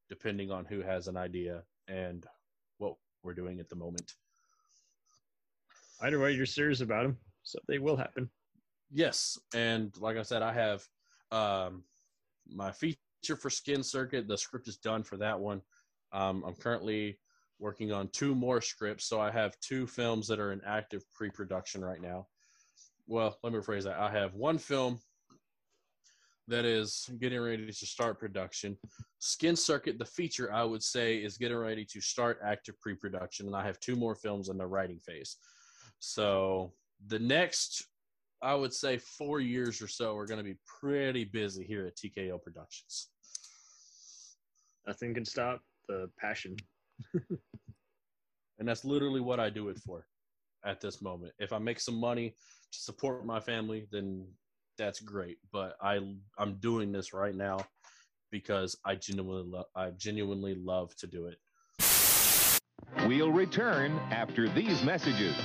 [0.10, 2.26] depending on who has an idea and
[2.78, 4.14] what we're doing at the moment.
[6.02, 8.30] Either way, you're serious about them, so they will happen.
[8.92, 10.86] Yes, and like I said, I have
[11.32, 11.84] um,
[12.48, 14.28] my feature for Skin Circuit.
[14.28, 15.62] The script is done for that one.
[16.12, 17.20] Um, I'm currently
[17.60, 21.84] working on two more scripts, so I have two films that are in active pre-production
[21.84, 22.28] right now.
[23.10, 24.00] Well, let me rephrase that.
[24.00, 25.00] I have one film
[26.48, 28.78] that is getting ready to start production.
[29.18, 33.56] Skin Circuit, the feature, I would say, is getting ready to start active pre-production, and
[33.56, 35.38] I have two more films in the writing phase.
[35.98, 36.74] So
[37.08, 37.88] the next
[38.42, 41.98] I would say four years or so are going to be pretty busy here at
[41.98, 43.10] TKO Productions.
[44.88, 46.56] Nothing can stop the passion.
[48.60, 50.06] And that's literally what I do it for
[50.66, 51.32] at this moment.
[51.40, 52.36] If I make some money
[52.72, 54.26] support my family, then
[54.78, 55.38] that's great.
[55.52, 56.00] But I
[56.38, 57.66] I'm doing this right now
[58.32, 61.38] because I genuinely lo- I genuinely love to do it.
[63.08, 65.36] We'll return after these messages.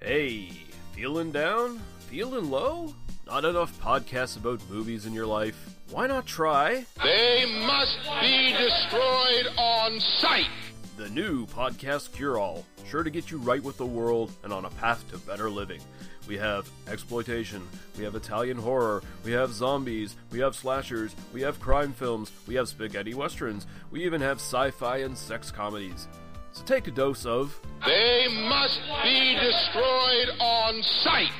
[0.00, 0.50] Hey,
[0.92, 1.80] feeling down?
[2.08, 2.94] Feeling low?
[3.26, 5.56] Not enough podcasts about movies in your life?
[5.90, 10.48] Why not try They must be destroyed on sight.
[10.96, 12.64] The new Podcast Cure All?
[12.88, 15.80] Sure to get you right with the world and on a path to better living.
[16.28, 17.62] We have exploitation,
[17.98, 22.54] we have Italian horror, we have zombies, we have slashers, we have crime films, we
[22.54, 26.06] have spaghetti westerns, we even have sci fi and sex comedies.
[26.52, 31.32] So take a dose of They must be destroyed on sight.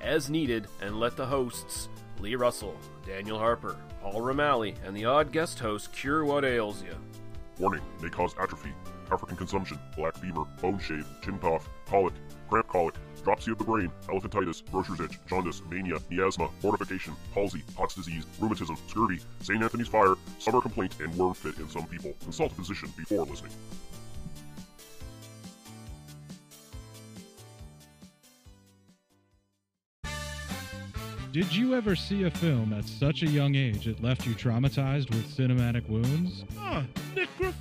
[0.00, 1.88] as needed and let the hosts,
[2.20, 2.76] Lee Russell,
[3.06, 6.94] Daniel Harper, Paul Romali, and the odd guest host cure what ails you.
[7.60, 8.72] Warning may cause atrophy,
[9.12, 12.14] African consumption, black fever, bone shave, chin cough, colic,
[12.48, 17.94] cramp colic, dropsy of the brain, elephantitis, grocer's itch, jaundice, mania, miasma, mortification, palsy, Pott's
[17.94, 19.62] disease, rheumatism, scurvy, St.
[19.62, 22.14] Anthony's fire, summer complaint, and worm fit in some people.
[22.22, 23.52] Consult a physician before listening.
[31.30, 35.10] Did you ever see a film at such a young age it left you traumatized
[35.10, 36.44] with cinematic wounds?
[36.58, 36.84] Ah,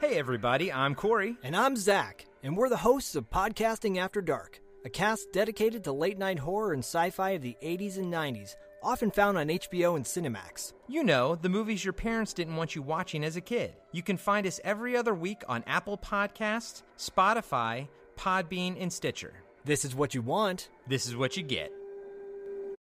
[0.00, 1.36] Hey, everybody, I'm Corey.
[1.42, 5.92] And I'm Zach, and we're the hosts of Podcasting After Dark, a cast dedicated to
[5.92, 9.96] late night horror and sci fi of the 80s and 90s, often found on HBO
[9.96, 10.72] and Cinemax.
[10.86, 13.74] You know, the movies your parents didn't want you watching as a kid.
[13.90, 19.34] You can find us every other week on Apple Podcasts, Spotify, Podbean, and Stitcher.
[19.64, 20.68] This is what you want.
[20.86, 21.72] This is what you get.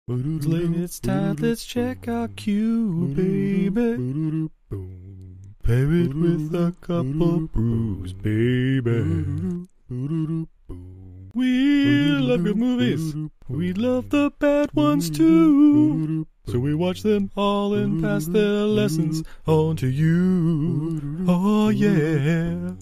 [0.09, 4.49] It's time, let's check our cue, baby.
[5.65, 9.67] Pair it with a couple brews, baby.
[11.35, 13.15] We love your movies.
[13.49, 16.27] We love the bad ones too.
[16.47, 21.25] So we watch them all and pass their lessons on to you.
[21.27, 22.73] Oh yeah.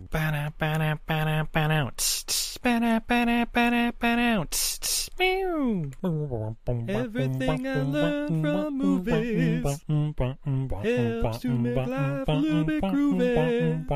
[6.88, 13.86] Everything I learned from movies helps to make life a little bit groovy.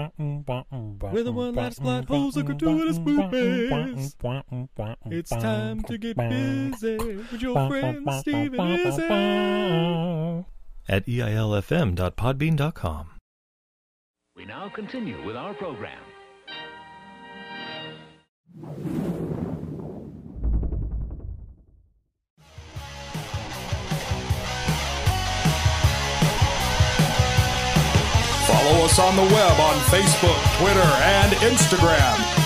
[1.13, 4.15] With a one-last plot holes of gratuitous movies.
[5.07, 9.56] It's time to get busy with your friend Steve and Izzy.
[10.89, 13.07] At eilfm.podbean.com.
[14.37, 15.99] We now continue with our program.
[28.47, 32.46] Follow us on the web on Facebook, Twitter, and Instagram.